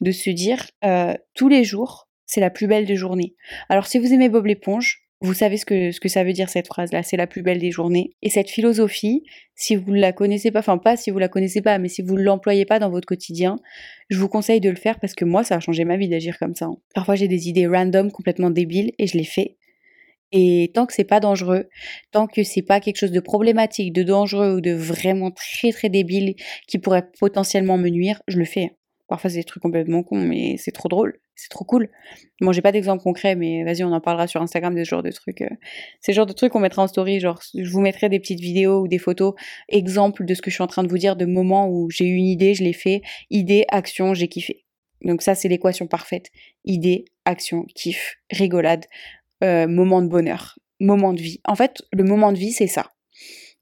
de 0.00 0.10
se 0.10 0.30
dire 0.30 0.66
euh, 0.84 1.14
tous 1.34 1.48
les 1.48 1.64
jours, 1.64 2.08
c'est 2.26 2.40
la 2.40 2.50
plus 2.50 2.66
belle 2.66 2.84
des 2.84 2.96
journées. 2.96 3.34
Alors 3.68 3.86
si 3.86 3.98
vous 3.98 4.12
aimez 4.12 4.28
Bob 4.28 4.46
l'éponge, 4.46 5.05
vous 5.20 5.34
savez 5.34 5.56
ce 5.56 5.64
que, 5.64 5.92
ce 5.92 6.00
que 6.00 6.08
ça 6.08 6.24
veut 6.24 6.32
dire 6.32 6.48
cette 6.50 6.66
phrase-là, 6.66 7.02
c'est 7.02 7.16
la 7.16 7.26
plus 7.26 7.42
belle 7.42 7.58
des 7.58 7.70
journées. 7.70 8.10
Et 8.22 8.28
cette 8.28 8.50
philosophie, 8.50 9.24
si 9.54 9.74
vous 9.74 9.92
ne 9.92 10.00
la 10.00 10.12
connaissez 10.12 10.50
pas, 10.50 10.58
enfin 10.58 10.76
pas 10.76 10.96
si 10.96 11.10
vous 11.10 11.18
la 11.18 11.28
connaissez 11.28 11.62
pas, 11.62 11.78
mais 11.78 11.88
si 11.88 12.02
vous 12.02 12.16
ne 12.16 12.22
l'employez 12.22 12.66
pas 12.66 12.78
dans 12.78 12.90
votre 12.90 13.06
quotidien, 13.06 13.56
je 14.10 14.18
vous 14.18 14.28
conseille 14.28 14.60
de 14.60 14.68
le 14.68 14.76
faire 14.76 15.00
parce 15.00 15.14
que 15.14 15.24
moi, 15.24 15.42
ça 15.42 15.56
a 15.56 15.60
changé 15.60 15.84
ma 15.84 15.96
vie 15.96 16.08
d'agir 16.08 16.38
comme 16.38 16.54
ça. 16.54 16.66
Hein. 16.66 16.76
Parfois, 16.94 17.14
j'ai 17.14 17.28
des 17.28 17.48
idées 17.48 17.66
random, 17.66 18.10
complètement 18.12 18.50
débiles, 18.50 18.92
et 18.98 19.06
je 19.06 19.16
les 19.16 19.24
fais. 19.24 19.56
Et 20.32 20.70
tant 20.74 20.86
que 20.86 20.92
c'est 20.92 21.04
pas 21.04 21.20
dangereux, 21.20 21.68
tant 22.10 22.26
que 22.26 22.42
c'est 22.42 22.62
pas 22.62 22.80
quelque 22.80 22.98
chose 22.98 23.12
de 23.12 23.20
problématique, 23.20 23.92
de 23.92 24.02
dangereux 24.02 24.56
ou 24.56 24.60
de 24.60 24.72
vraiment 24.72 25.30
très 25.30 25.70
très 25.70 25.88
débile 25.88 26.34
qui 26.66 26.78
pourrait 26.78 27.08
potentiellement 27.18 27.78
me 27.78 27.88
nuire, 27.88 28.20
je 28.28 28.38
le 28.38 28.44
fais. 28.44 28.72
Parfois, 29.08 29.30
c'est 29.30 29.38
des 29.38 29.44
trucs 29.44 29.62
complètement 29.62 30.02
cons, 30.02 30.20
mais 30.20 30.56
c'est 30.58 30.72
trop 30.72 30.88
drôle, 30.88 31.20
c'est 31.36 31.48
trop 31.48 31.64
cool. 31.64 31.88
Bon, 32.40 32.50
j'ai 32.50 32.62
pas 32.62 32.72
d'exemple 32.72 33.02
concret, 33.02 33.36
mais 33.36 33.62
vas-y, 33.62 33.84
on 33.84 33.92
en 33.92 34.00
parlera 34.00 34.26
sur 34.26 34.42
Instagram 34.42 34.74
de 34.74 34.82
ce 34.82 34.88
genre 34.88 35.02
de 35.02 35.12
trucs. 35.12 35.42
Euh. 35.42 35.48
C'est 36.00 36.12
le 36.12 36.16
genre 36.16 36.26
de 36.26 36.32
trucs 36.32 36.52
qu'on 36.52 36.60
mettra 36.60 36.82
en 36.82 36.88
story, 36.88 37.20
genre, 37.20 37.40
je 37.54 37.70
vous 37.70 37.80
mettrai 37.80 38.08
des 38.08 38.18
petites 38.18 38.40
vidéos 38.40 38.80
ou 38.80 38.88
des 38.88 38.98
photos, 38.98 39.34
exemples 39.68 40.24
de 40.24 40.34
ce 40.34 40.42
que 40.42 40.50
je 40.50 40.56
suis 40.56 40.62
en 40.62 40.66
train 40.66 40.82
de 40.82 40.88
vous 40.88 40.98
dire, 40.98 41.14
de 41.14 41.24
moments 41.24 41.68
où 41.68 41.88
j'ai 41.90 42.06
eu 42.06 42.16
une 42.16 42.26
idée, 42.26 42.54
je 42.54 42.64
l'ai 42.64 42.72
fait, 42.72 43.02
idée, 43.30 43.64
action, 43.68 44.12
j'ai 44.12 44.26
kiffé. 44.26 44.64
Donc 45.02 45.22
ça, 45.22 45.36
c'est 45.36 45.48
l'équation 45.48 45.86
parfaite. 45.86 46.30
Idée, 46.64 47.04
action, 47.24 47.64
kiff, 47.74 48.16
rigolade, 48.30 48.86
euh, 49.44 49.68
moment 49.68 50.02
de 50.02 50.08
bonheur, 50.08 50.58
moment 50.80 51.12
de 51.12 51.20
vie. 51.20 51.40
En 51.44 51.54
fait, 51.54 51.82
le 51.92 52.02
moment 52.02 52.32
de 52.32 52.38
vie, 52.38 52.52
c'est 52.52 52.66
ça. 52.66 52.90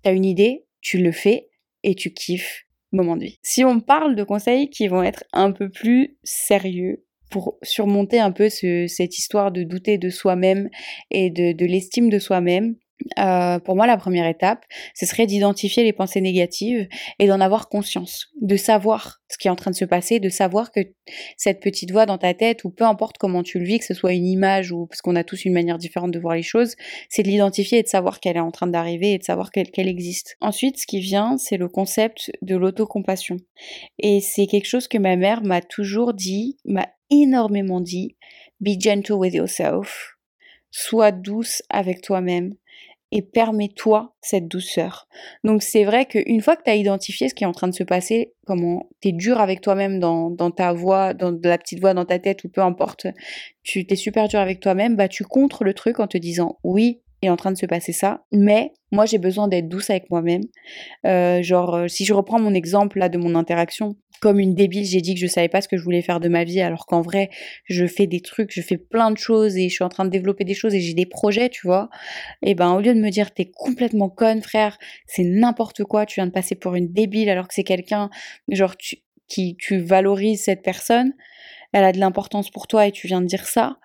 T'as 0.03 0.13
une 0.13 0.25
idée, 0.25 0.65
tu 0.81 0.99
le 0.99 1.13
fais 1.13 1.49
et 1.83 1.95
tu 1.95 2.13
kiffes 2.13 2.67
moment 2.95 3.17
de 3.17 3.25
vie. 3.25 3.39
Si 3.43 3.65
on 3.65 3.81
parle 3.81 4.17
de 4.17 4.25
conseils 4.25 4.71
qui 4.71 4.89
vont 4.89 5.03
être 5.03 5.25
un 5.33 5.53
peu 5.53 5.69
plus 5.69 6.17
sérieux 6.23 7.05
pour 7.31 7.59
surmonter 7.63 8.21
un 8.21 8.31
peu 8.31 8.49
cette 8.49 9.19
histoire 9.19 9.51
de 9.51 9.65
douter 9.65 9.99
de 9.99 10.09
soi-même 10.09 10.69
et 11.11 11.31
de 11.31 11.67
l'estime 11.67 12.09
de 12.09 12.19
soi-même, 12.19 12.77
euh, 13.19 13.59
pour 13.59 13.77
moi, 13.77 13.87
la 13.87 13.97
première 13.97 14.27
étape, 14.27 14.65
ce 14.95 15.05
serait 15.05 15.27
d'identifier 15.27 15.83
les 15.83 15.93
pensées 15.93 16.21
négatives 16.21 16.89
et 17.19 17.27
d'en 17.27 17.41
avoir 17.41 17.69
conscience, 17.69 18.29
de 18.41 18.57
savoir 18.57 19.21
ce 19.29 19.37
qui 19.37 19.49
est 19.49 19.51
en 19.51 19.57
train 19.57 19.73
de 19.73 19.77
se 19.77 19.85
passer, 19.85 20.21
de 20.21 20.29
savoir 20.29 20.71
que 20.71 20.81
cette 21.37 21.61
petite 21.61 21.91
voix 21.91 22.07
dans 22.07 22.19
ta 22.19 22.35
tête, 22.35 22.65
ou 22.65 22.71
peu 22.71 22.85
importe 22.85 23.19
comment 23.19 23.43
tu 23.43 23.59
le 23.59 23.65
vis, 23.65 23.81
que 23.81 23.85
ce 23.85 23.95
soit 23.95 24.13
une 24.13 24.27
image 24.27 24.73
ou 24.73 24.87
parce 24.87 25.03
qu'on 25.03 25.17
a 25.17 25.25
tous 25.25 25.45
une 25.45 25.53
manière 25.53 25.79
différente 25.79 26.13
de 26.13 26.19
voir 26.19 26.35
les 26.35 26.43
choses, 26.43 26.77
c'est 27.09 27.23
de 27.23 27.29
l'identifier 27.29 27.79
et 27.79 27.83
de 27.83 27.89
savoir 27.89 28.21
qu'elle 28.21 28.37
est 28.37 28.41
en 28.41 28.53
train 28.53 28.69
d'arriver 28.69 29.13
et 29.13 29.19
de 29.19 29.25
savoir 29.25 29.51
qu'elle 29.51 29.89
existe. 29.89 30.37
Ensuite, 30.41 30.79
ce 30.79 30.87
qui 30.87 31.01
vient, 31.01 31.37
c'est 31.37 31.57
le 31.57 31.69
concept 31.69 32.31
de 32.43 32.57
l'autocompassion. 32.57 33.37
Et 33.99 34.21
c'est 34.21 34.47
quelque 34.47 34.69
chose 34.69 34.89
que 34.89 34.99
ma 34.99 35.17
mère 35.17 35.43
m'a 35.43 35.61
toujours 35.61 36.15
dit, 36.15 36.59
m'a 36.65 36.89
énormément 37.11 37.81
dit, 37.81 38.17
be 38.61 38.81
gentle 38.81 39.15
with 39.15 39.35
yourself, 39.35 40.17
sois 40.71 41.13
douce 41.13 41.63
avec 41.69 42.01
toi-même 42.01 42.55
et 43.15 43.23
permets-toi 43.23 44.13
cette 44.21 44.49
douceur. 44.49 45.07
Donc 45.45 45.63
c'est 45.63 45.85
vrai 45.85 46.05
qu'une 46.05 46.43
fois 46.43 46.57
que 46.57 46.65
tu 46.65 46.71
as 46.71 46.75
identifié 46.75 47.29
ce 47.29 47.35
qui 47.35 47.45
est 47.45 47.47
en 47.47 47.53
train 47.53 47.69
de 47.69 47.75
se 47.75 47.85
passer, 47.85 48.35
comment 48.45 48.89
tu 49.01 49.09
es 49.09 49.13
dur 49.13 49.41
avec 49.41 49.61
toi-même 49.61 50.01
dans, 50.01 50.35
ta 50.51 50.73
voix, 50.73 51.15
dans 51.15 51.33
la 51.43 51.57
petite 51.57 51.81
voix 51.81 51.95
dans 51.95 52.05
ta 52.05 52.19
tête 52.19 52.43
ou 52.43 52.49
peu 52.49 52.61
importe, 52.61 53.07
tu 53.63 53.87
t'es 53.87 53.97
super 53.97 54.27
dur 54.27 54.41
avec 54.41 54.59
toi-même, 54.59 54.97
bah 54.97 55.09
tu 55.09 55.25
contres 55.25 55.63
le 55.63 55.75
truc 55.75 56.01
en 56.01 56.09
te 56.09 56.19
disant 56.19 56.59
oui, 56.65 57.03
est 57.25 57.31
en 57.31 57.37
train 57.37 57.53
de 57.53 57.57
se 57.57 57.67
passer 57.67 57.93
ça, 57.93 58.25
mais 58.33 58.73
moi 58.93 59.07
j'ai 59.07 59.19
besoin 59.19 59.49
d'être 59.49 59.69
douce 59.69 59.91
avec 59.91 60.11
moi-même. 60.11 60.43
Euh, 61.07 61.43
genre, 61.43 61.75
euh, 61.75 61.89
si 61.89 62.05
je 62.05 62.15
reprends 62.15 62.39
mon 62.39 62.55
exemple 62.55 62.99
là 62.99 63.09
de 63.09 63.19
mon 63.19 63.35
interaction, 63.35 63.97
comme 64.25 64.41
une 64.41 64.55
débile, 64.55 64.87
j'ai 64.87 65.03
dit 65.03 65.13
que 65.13 65.21
je 65.21 65.27
savais 65.27 65.51
pas 65.51 65.61
ce 65.61 65.69
que 65.69 65.77
je 65.77 65.85
voulais 65.85 66.01
faire 66.01 66.19
de 66.19 66.31
ma 66.31 66.45
vie, 66.45 66.63
alors 66.63 66.87
qu'en 66.87 67.03
vrai, 67.03 67.29
je 67.67 67.85
fais 67.85 68.07
des 68.07 68.21
trucs, 68.21 68.53
je 68.55 68.63
fais 68.63 68.79
plein 68.79 69.11
de 69.11 69.19
choses 69.19 69.55
et 69.59 69.69
je 69.69 69.75
suis 69.75 69.85
en 69.85 69.91
train 69.91 70.07
de 70.07 70.09
développer 70.09 70.45
des 70.45 70.55
choses 70.55 70.75
et 70.75 70.81
j'ai 70.81 70.95
des 70.95 71.05
projets, 71.05 71.51
tu 71.51 71.67
vois. 71.67 71.91
Et 72.41 72.55
ben, 72.55 72.73
au 72.73 72.81
lieu 72.81 72.95
de 72.95 73.01
me 73.01 73.11
dire 73.11 73.35
t'es 73.35 73.51
complètement 73.55 74.09
conne, 74.09 74.41
frère, 74.41 74.79
c'est 75.05 75.25
n'importe 75.25 75.85
quoi, 75.85 76.07
tu 76.07 76.21
viens 76.21 76.27
de 76.27 76.33
passer 76.33 76.55
pour 76.55 76.75
une 76.75 76.91
débile 76.91 77.29
alors 77.29 77.49
que 77.49 77.53
c'est 77.53 77.65
quelqu'un, 77.65 78.09
genre, 78.49 78.77
qui 78.79 79.57
tu 79.59 79.77
valorises 79.77 80.45
cette 80.45 80.63
personne, 80.63 81.13
elle 81.75 81.85
a 81.85 81.93
de 81.93 81.99
l'importance 81.99 82.49
pour 82.49 82.67
toi 82.67 82.87
et 82.87 82.93
tu 82.93 83.07
viens 83.07 83.21
de 83.21 83.27
dire 83.27 83.45
ça. 83.45 83.77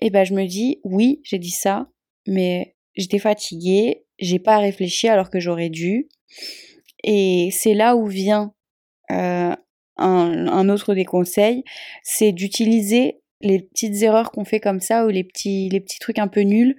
Et 0.00 0.10
ben, 0.10 0.22
je 0.22 0.34
me 0.34 0.46
dis, 0.46 0.78
oui, 0.84 1.22
j'ai 1.24 1.40
dit 1.40 1.50
ça, 1.50 1.88
mais 2.28 2.76
j'étais 2.94 3.18
fatiguée, 3.18 4.04
j'ai 4.20 4.38
pas 4.38 4.58
réfléchi 4.58 5.08
alors 5.08 5.28
que 5.28 5.40
j'aurais 5.40 5.70
dû. 5.70 6.08
Et 7.02 7.50
c'est 7.50 7.74
là 7.74 7.96
où 7.96 8.06
vient 8.06 8.52
un, 9.08 9.56
un, 9.96 10.68
autre 10.68 10.94
des 10.94 11.04
conseils, 11.04 11.64
c'est 12.02 12.32
d'utiliser 12.32 13.20
les 13.42 13.60
petites 13.60 14.02
erreurs 14.02 14.30
qu'on 14.30 14.44
fait 14.44 14.60
comme 14.60 14.80
ça 14.80 15.04
ou 15.04 15.08
les 15.10 15.22
petits, 15.22 15.68
les 15.68 15.80
petits 15.80 15.98
trucs 15.98 16.18
un 16.18 16.28
peu 16.28 16.40
nuls 16.40 16.74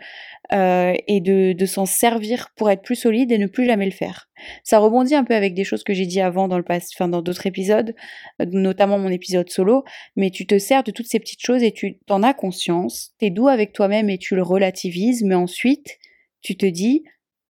euh, 0.54 0.94
et 1.08 1.22
de, 1.22 1.54
de 1.54 1.66
s'en 1.66 1.86
servir 1.86 2.50
pour 2.56 2.72
être 2.72 2.82
plus 2.82 2.96
solide 2.96 3.32
et 3.32 3.38
ne 3.38 3.46
plus 3.46 3.66
jamais 3.66 3.86
le 3.86 3.92
faire. 3.92 4.28
Ça 4.64 4.80
rebondit 4.80 5.14
un 5.14 5.24
peu 5.24 5.36
avec 5.36 5.54
des 5.54 5.64
choses 5.64 5.84
que 5.84 5.94
j'ai 5.94 6.08
dit 6.08 6.20
avant 6.20 6.48
dans 6.48 6.58
le 6.58 6.64
passé, 6.64 6.88
enfin 6.96 7.08
dans 7.08 7.22
d'autres 7.22 7.46
épisodes, 7.46 7.94
notamment 8.40 8.98
mon 8.98 9.10
épisode 9.10 9.50
solo, 9.50 9.84
mais 10.16 10.32
tu 10.32 10.48
te 10.48 10.58
sers 10.58 10.84
de 10.84 10.92
toutes 10.92 11.08
ces 11.08 11.20
petites 11.20 11.46
choses 11.46 11.62
et 11.62 11.72
tu 11.72 12.00
t'en 12.08 12.24
as 12.24 12.34
conscience, 12.34 13.12
t'es 13.20 13.30
doux 13.30 13.50
avec 13.50 13.72
toi-même 13.72 14.10
et 14.10 14.18
tu 14.18 14.36
le 14.36 14.44
relativises, 14.44 15.24
mais 15.24 15.36
ensuite 15.36 16.00
tu 16.42 16.58
te 16.58 16.66
dis 16.66 17.04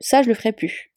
ça 0.01 0.23
je 0.23 0.27
le 0.27 0.33
ferai 0.33 0.51
plus 0.51 0.91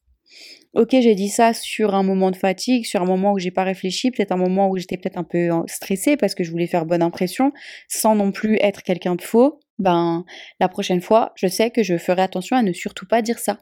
ok, 0.74 0.90
j'ai 0.90 1.14
dit 1.14 1.28
ça 1.28 1.52
sur 1.52 1.94
un 1.94 2.02
moment 2.02 2.30
de 2.30 2.36
fatigue, 2.36 2.84
sur 2.84 3.02
un 3.02 3.06
moment 3.06 3.32
où 3.32 3.38
j'ai 3.38 3.50
pas 3.50 3.64
réfléchi, 3.64 4.10
peut-être 4.10 4.32
un 4.32 4.36
moment 4.36 4.68
où 4.68 4.76
j'étais 4.76 4.96
peut-être 4.96 5.18
un 5.18 5.24
peu 5.24 5.50
stressée 5.66 6.16
parce 6.16 6.34
que 6.34 6.44
je 6.44 6.50
voulais 6.50 6.66
faire 6.66 6.86
bonne 6.86 7.02
impression, 7.02 7.52
sans 7.88 8.14
non 8.14 8.32
plus 8.32 8.56
être 8.60 8.82
quelqu'un 8.82 9.14
de 9.14 9.22
faux. 9.22 9.60
Ben, 9.78 10.24
la 10.60 10.68
prochaine 10.68 11.00
fois, 11.00 11.32
je 11.34 11.46
sais 11.46 11.70
que 11.70 11.82
je 11.82 11.98
ferai 11.98 12.22
attention 12.22 12.56
à 12.56 12.62
ne 12.62 12.72
surtout 12.72 13.06
pas 13.06 13.22
dire 13.22 13.38
ça. 13.38 13.58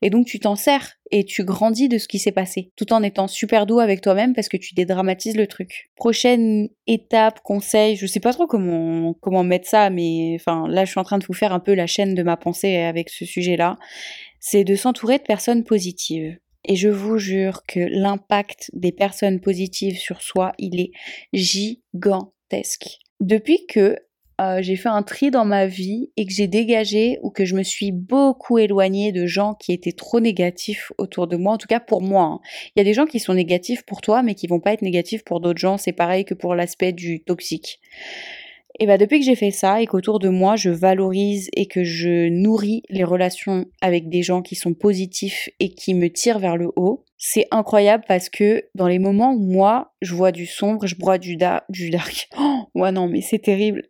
Et 0.00 0.10
donc 0.10 0.26
tu 0.26 0.38
t'en 0.40 0.56
sers 0.56 0.94
et 1.10 1.24
tu 1.24 1.44
grandis 1.44 1.88
de 1.88 1.98
ce 1.98 2.08
qui 2.08 2.18
s'est 2.18 2.32
passé, 2.32 2.72
tout 2.76 2.92
en 2.92 3.02
étant 3.02 3.28
super 3.28 3.66
doux 3.66 3.78
avec 3.80 4.00
toi-même 4.00 4.34
parce 4.34 4.48
que 4.48 4.56
tu 4.56 4.74
dédramatises 4.74 5.36
le 5.36 5.46
truc. 5.46 5.90
Prochaine 5.96 6.68
étape, 6.86 7.40
conseil, 7.42 7.96
je 7.96 8.06
sais 8.06 8.20
pas 8.20 8.32
trop 8.32 8.46
comment 8.46 9.14
comment 9.20 9.44
mettre 9.44 9.68
ça, 9.68 9.90
mais 9.90 10.36
enfin 10.38 10.66
là 10.68 10.84
je 10.84 10.90
suis 10.90 11.00
en 11.00 11.04
train 11.04 11.18
de 11.18 11.24
vous 11.24 11.34
faire 11.34 11.52
un 11.52 11.60
peu 11.60 11.74
la 11.74 11.86
chaîne 11.86 12.14
de 12.14 12.22
ma 12.22 12.36
pensée 12.36 12.76
avec 12.76 13.08
ce 13.10 13.24
sujet-là. 13.24 13.78
C'est 14.44 14.64
de 14.64 14.74
s'entourer 14.74 15.18
de 15.18 15.22
personnes 15.22 15.62
positives. 15.62 16.36
Et 16.64 16.74
je 16.74 16.88
vous 16.88 17.16
jure 17.16 17.62
que 17.64 17.78
l'impact 17.78 18.70
des 18.72 18.90
personnes 18.90 19.40
positives 19.40 19.96
sur 19.96 20.20
soi, 20.20 20.52
il 20.58 20.80
est 20.80 20.90
gigantesque. 21.32 22.98
Depuis 23.20 23.66
que 23.66 23.96
euh, 24.40 24.60
j'ai 24.60 24.74
fait 24.74 24.88
un 24.88 25.04
tri 25.04 25.30
dans 25.30 25.44
ma 25.44 25.66
vie 25.66 26.10
et 26.16 26.26
que 26.26 26.32
j'ai 26.32 26.48
dégagé 26.48 27.20
ou 27.22 27.30
que 27.30 27.44
je 27.44 27.54
me 27.54 27.62
suis 27.62 27.92
beaucoup 27.92 28.58
éloignée 28.58 29.12
de 29.12 29.26
gens 29.26 29.54
qui 29.54 29.72
étaient 29.72 29.92
trop 29.92 30.18
négatifs 30.18 30.90
autour 30.98 31.28
de 31.28 31.36
moi, 31.36 31.52
en 31.52 31.58
tout 31.58 31.68
cas 31.68 31.78
pour 31.78 32.02
moi. 32.02 32.24
Hein. 32.24 32.40
Il 32.74 32.80
y 32.80 32.82
a 32.82 32.84
des 32.84 32.94
gens 32.94 33.06
qui 33.06 33.20
sont 33.20 33.34
négatifs 33.34 33.84
pour 33.84 34.00
toi 34.00 34.24
mais 34.24 34.34
qui 34.34 34.48
vont 34.48 34.58
pas 34.58 34.72
être 34.72 34.82
négatifs 34.82 35.22
pour 35.22 35.38
d'autres 35.38 35.60
gens, 35.60 35.78
c'est 35.78 35.92
pareil 35.92 36.24
que 36.24 36.34
pour 36.34 36.56
l'aspect 36.56 36.92
du 36.92 37.22
toxique. 37.22 37.78
Et 38.78 38.86
bah 38.86 38.98
depuis 38.98 39.18
que 39.18 39.24
j'ai 39.24 39.34
fait 39.34 39.50
ça 39.50 39.82
et 39.82 39.86
qu'autour 39.86 40.18
de 40.18 40.28
moi 40.28 40.56
je 40.56 40.70
valorise 40.70 41.48
et 41.54 41.66
que 41.66 41.84
je 41.84 42.28
nourris 42.28 42.82
les 42.88 43.04
relations 43.04 43.66
avec 43.80 44.08
des 44.08 44.22
gens 44.22 44.42
qui 44.42 44.54
sont 44.54 44.74
positifs 44.74 45.48
et 45.60 45.70
qui 45.70 45.94
me 45.94 46.08
tirent 46.08 46.38
vers 46.38 46.56
le 46.56 46.70
haut, 46.76 47.04
c'est 47.18 47.46
incroyable 47.50 48.04
parce 48.08 48.28
que 48.28 48.64
dans 48.74 48.88
les 48.88 48.98
moments 48.98 49.32
où 49.32 49.38
moi 49.38 49.92
je 50.00 50.14
vois 50.14 50.32
du 50.32 50.46
sombre, 50.46 50.86
je 50.86 50.96
bois 50.96 51.18
du, 51.18 51.36
du 51.68 51.90
dark, 51.90 52.28
oh, 52.38 52.64
ouais 52.74 52.92
non 52.92 53.08
mais 53.08 53.20
c'est 53.20 53.38
terrible, 53.38 53.82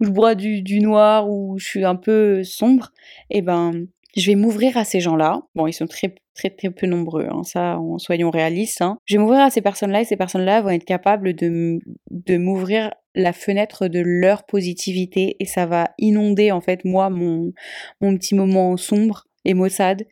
où 0.00 0.04
je 0.04 0.10
bois 0.10 0.34
du, 0.34 0.62
du 0.62 0.80
noir, 0.80 1.28
où 1.28 1.58
je 1.58 1.66
suis 1.66 1.84
un 1.84 1.96
peu 1.96 2.42
sombre, 2.42 2.92
et 3.30 3.42
ben 3.42 3.86
je 4.16 4.26
vais 4.26 4.34
m'ouvrir 4.34 4.76
à 4.76 4.84
ces 4.84 5.00
gens-là. 5.00 5.42
Bon, 5.54 5.66
ils 5.66 5.72
sont 5.72 5.86
très 5.86 6.14
très 6.34 6.50
très 6.50 6.70
peu 6.70 6.86
nombreux, 6.86 7.28
hein, 7.30 7.42
ça, 7.44 7.78
soyons 7.98 8.30
réalistes. 8.30 8.82
Hein. 8.82 8.98
Je 9.04 9.16
vais 9.16 9.22
m'ouvrir 9.22 9.40
à 9.40 9.50
ces 9.50 9.60
personnes-là 9.60 10.00
et 10.00 10.04
ces 10.04 10.16
personnes-là 10.16 10.62
vont 10.62 10.70
être 10.70 10.84
capables 10.84 11.34
de 11.34 12.36
m'ouvrir 12.36 12.90
la 13.14 13.32
fenêtre 13.32 13.88
de 13.88 14.00
leur 14.00 14.44
positivité 14.44 15.36
et 15.40 15.46
ça 15.46 15.66
va 15.66 15.90
inonder 15.98 16.52
en 16.52 16.60
fait 16.60 16.84
moi 16.84 17.10
mon, 17.10 17.52
mon 18.00 18.16
petit 18.16 18.34
moment 18.34 18.76
sombre 18.76 19.26
et 19.44 19.54
maussade 19.54 20.06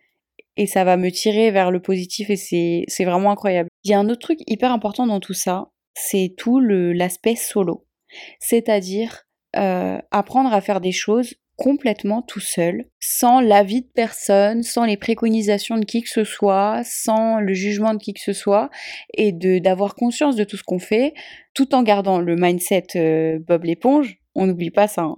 et 0.58 0.66
ça 0.66 0.84
va 0.84 0.96
me 0.96 1.10
tirer 1.10 1.50
vers 1.52 1.70
le 1.70 1.80
positif 1.80 2.30
et 2.30 2.36
c'est, 2.36 3.04
vraiment 3.04 3.30
incroyable. 3.30 3.70
Il 3.84 3.92
y 3.92 3.94
a 3.94 3.98
un 3.98 4.08
autre 4.08 4.20
truc 4.20 4.40
hyper 4.48 4.72
important 4.72 5.06
dans 5.06 5.20
tout 5.20 5.32
ça, 5.32 5.70
c'est 5.94 6.34
tout 6.36 6.58
l'aspect 6.60 7.36
solo. 7.36 7.86
C'est-à-dire 8.40 9.22
euh, 9.56 9.98
apprendre 10.10 10.52
à 10.52 10.60
faire 10.60 10.80
des 10.80 10.92
choses 10.92 11.34
complètement 11.58 12.22
tout 12.22 12.40
seul, 12.40 12.86
sans 13.00 13.40
l'avis 13.40 13.82
de 13.82 13.88
personne, 13.92 14.62
sans 14.62 14.84
les 14.84 14.96
préconisations 14.96 15.76
de 15.76 15.84
qui 15.84 16.02
que 16.02 16.08
ce 16.08 16.22
soit, 16.22 16.82
sans 16.84 17.40
le 17.40 17.52
jugement 17.52 17.94
de 17.94 17.98
qui 17.98 18.14
que 18.14 18.20
ce 18.20 18.32
soit, 18.32 18.70
et 19.12 19.32
de 19.32 19.58
d'avoir 19.58 19.96
conscience 19.96 20.36
de 20.36 20.44
tout 20.44 20.56
ce 20.56 20.62
qu'on 20.62 20.78
fait, 20.78 21.14
tout 21.54 21.74
en 21.74 21.82
gardant 21.82 22.20
le 22.20 22.36
mindset 22.36 22.84
euh, 22.94 23.40
Bob 23.40 23.64
l'éponge. 23.64 24.18
On 24.36 24.46
n'oublie 24.46 24.70
pas 24.70 24.86
ça, 24.86 25.02
hein. 25.02 25.16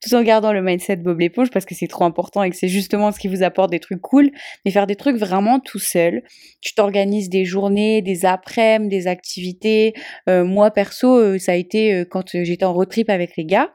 tout 0.00 0.14
en 0.14 0.22
gardant 0.22 0.54
le 0.54 0.62
mindset 0.62 0.96
Bob 0.96 1.20
l'éponge 1.20 1.50
parce 1.50 1.66
que 1.66 1.74
c'est 1.74 1.88
trop 1.88 2.04
important 2.04 2.42
et 2.42 2.48
que 2.48 2.56
c'est 2.56 2.68
justement 2.68 3.12
ce 3.12 3.20
qui 3.20 3.28
vous 3.28 3.42
apporte 3.42 3.70
des 3.70 3.80
trucs 3.80 4.00
cool, 4.00 4.30
mais 4.64 4.70
faire 4.70 4.86
des 4.86 4.96
trucs 4.96 5.16
vraiment 5.16 5.60
tout 5.60 5.78
seul. 5.78 6.22
Tu 6.62 6.72
t'organises 6.72 7.28
des 7.28 7.44
journées, 7.44 8.00
des 8.00 8.24
après-midi, 8.24 8.96
des 8.96 9.06
activités. 9.08 9.92
Euh, 10.30 10.42
moi 10.42 10.70
perso, 10.70 11.18
euh, 11.18 11.38
ça 11.38 11.52
a 11.52 11.56
été 11.56 12.04
quand 12.08 12.30
j'étais 12.32 12.64
en 12.64 12.72
road 12.72 12.88
trip 12.88 13.10
avec 13.10 13.36
les 13.36 13.44
gars 13.44 13.70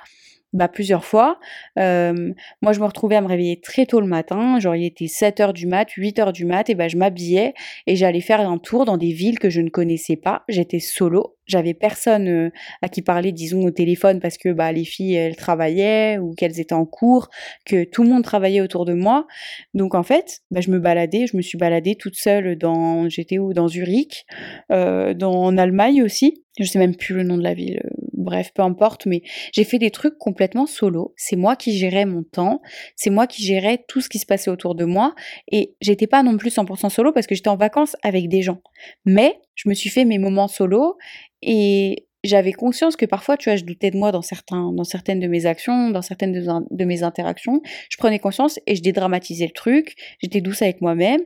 bah, 0.58 0.68
plusieurs 0.68 1.06
fois. 1.06 1.40
moi, 1.76 2.74
je 2.74 2.80
me 2.80 2.86
retrouvais 2.86 3.16
à 3.16 3.22
me 3.22 3.28
réveiller 3.28 3.62
très 3.62 3.86
tôt 3.86 4.02
le 4.02 4.08
matin, 4.08 4.60
genre 4.60 4.76
il 4.76 4.86
était 4.86 5.08
7 5.08 5.40
heures 5.40 5.54
du 5.54 5.68
mat, 5.68 5.90
8 5.92 6.20
heures 6.20 6.34
du 6.34 6.46
mat, 6.46 6.70
et 6.70 6.76
bah, 6.76 6.88
je 6.88 6.98
m'habillais 6.98 7.54
et 7.86 7.96
j'allais 7.96 8.22
faire 8.22 8.42
un 8.42 8.58
tour 8.58 8.86
dans 8.86 8.98
des 8.98 9.12
villes 9.12 9.38
que 9.38 9.50
je 9.50 9.62
ne 9.62 9.70
connaissais 9.70 10.16
pas. 10.16 10.44
J'étais 10.50 10.80
solo, 10.80 11.38
j'avais 11.46 11.76
personne 11.76 12.52
à 12.82 12.90
qui 12.90 13.04
parler, 13.04 13.32
disons, 13.32 13.62
au 13.66 13.72
téléphone 13.72 14.20
parce 14.20 14.38
que 14.38 14.50
bah, 14.50 14.72
les 14.72 14.84
filles, 14.84 15.14
elles 15.14 15.36
travaillaient 15.36 16.18
ou 16.18 16.34
qu'elles 16.34 16.60
étaient 16.60 16.74
en 16.74 16.86
cours, 16.86 17.30
que 17.66 17.84
tout 17.84 18.02
le 18.02 18.10
monde 18.10 18.24
travaillait 18.24 18.62
autour 18.62 18.86
de 18.86 18.94
moi. 18.94 19.28
Donc 19.76 19.94
en 19.94 20.04
fait, 20.04 20.40
bah, 20.50 20.62
je 20.62 20.72
me 20.72 20.80
baladais, 20.80 21.28
je 21.28 21.38
me 21.38 21.44
suis 21.44 21.58
baladée 21.58 21.96
toute 21.96 22.16
seule 22.16 22.58
dans, 22.58 23.08
j'étais 23.10 23.38
où, 23.38 23.54
dans 23.54 23.68
Zurich, 23.68 24.26
dans, 24.70 25.16
en 25.32 25.58
Allemagne 25.58 26.02
aussi. 26.02 26.44
Je 26.60 26.66
sais 26.66 26.80
même 26.80 26.96
plus 26.96 27.14
le 27.14 27.22
nom 27.22 27.38
de 27.38 27.44
la 27.44 27.54
ville 27.54 27.80
bref, 28.28 28.52
peu 28.54 28.62
importe, 28.62 29.06
mais 29.06 29.22
j'ai 29.54 29.64
fait 29.64 29.80
des 29.80 29.90
trucs 29.90 30.18
complètement 30.18 30.66
solo. 30.66 31.14
C'est 31.16 31.38
moi 31.38 31.56
qui 31.56 31.78
gérais 31.78 32.06
mon 32.06 32.24
temps, 32.24 32.62
c'est 32.96 33.10
moi 33.10 33.26
qui 33.26 33.44
gérais 33.44 33.86
tout 33.88 34.02
ce 34.02 34.10
qui 34.10 34.20
se 34.20 34.26
passait 34.26 34.52
autour 34.52 34.76
de 34.76 34.84
moi, 34.84 35.16
et 35.50 35.76
j'étais 35.82 36.08
pas 36.08 36.24
non 36.24 36.38
plus 36.38 36.54
100% 36.54 36.90
solo 36.90 37.14
parce 37.14 37.26
que 37.26 37.36
j'étais 37.36 37.50
en 37.50 37.56
vacances 37.56 37.96
avec 38.04 38.28
des 38.28 38.42
gens. 38.42 38.62
Mais 39.06 39.40
je 39.56 39.70
me 39.70 39.74
suis 39.74 39.90
fait 39.90 40.04
mes 40.04 40.18
moments 40.18 40.50
solo 40.50 40.98
et 41.42 42.06
j'avais 42.24 42.52
conscience 42.52 42.98
que 42.98 43.06
parfois, 43.06 43.38
tu 43.38 43.50
vois, 43.50 43.56
je 43.56 43.64
doutais 43.64 43.92
de 43.92 43.98
moi 43.98 44.12
dans, 44.12 44.22
certains, 44.22 44.74
dans 44.74 44.84
certaines 44.84 45.22
de 45.22 45.28
mes 45.28 45.46
actions, 45.46 45.92
dans 45.92 46.02
certaines 46.02 46.34
de, 46.34 46.46
de 46.70 46.86
mes 46.86 47.04
interactions. 47.04 47.62
Je 47.90 47.98
prenais 47.98 48.20
conscience 48.20 48.60
et 48.68 48.76
je 48.76 48.82
dédramatisais 48.82 49.46
le 49.46 49.54
truc. 49.54 49.96
J'étais 50.22 50.42
douce 50.42 50.62
avec 50.62 50.82
moi-même 50.82 51.22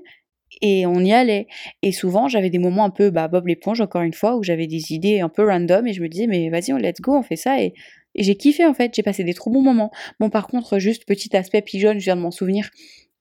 et 0.61 0.85
on 0.85 0.99
y 0.99 1.11
allait. 1.13 1.47
Et 1.81 1.91
souvent, 1.91 2.27
j'avais 2.27 2.49
des 2.49 2.59
moments 2.59 2.85
un 2.85 2.89
peu 2.89 3.09
bah, 3.09 3.27
Bob 3.27 3.47
l'éponge, 3.47 3.81
encore 3.81 4.01
une 4.01 4.13
fois, 4.13 4.35
où 4.35 4.43
j'avais 4.43 4.67
des 4.67 4.93
idées 4.93 5.21
un 5.21 5.29
peu 5.29 5.45
random 5.47 5.87
et 5.87 5.93
je 5.93 6.01
me 6.01 6.07
disais, 6.07 6.27
mais 6.27 6.49
vas-y, 6.49 6.71
let's 6.81 7.01
go, 7.01 7.15
on 7.15 7.23
fait 7.23 7.35
ça. 7.35 7.61
Et, 7.61 7.73
j'ai 8.15 8.35
kiffé 8.35 8.65
en 8.65 8.73
fait, 8.73 8.93
j'ai 8.93 9.03
passé 9.03 9.23
des 9.23 9.33
trop 9.33 9.49
bons 9.49 9.61
moments. 9.61 9.89
Bon, 10.19 10.29
par 10.29 10.47
contre, 10.47 10.79
juste 10.79 11.05
petit 11.05 11.35
aspect 11.37 11.61
pigeon, 11.61 11.93
je 11.93 12.03
viens 12.03 12.17
de 12.17 12.21
m'en 12.21 12.31
souvenir, 12.31 12.69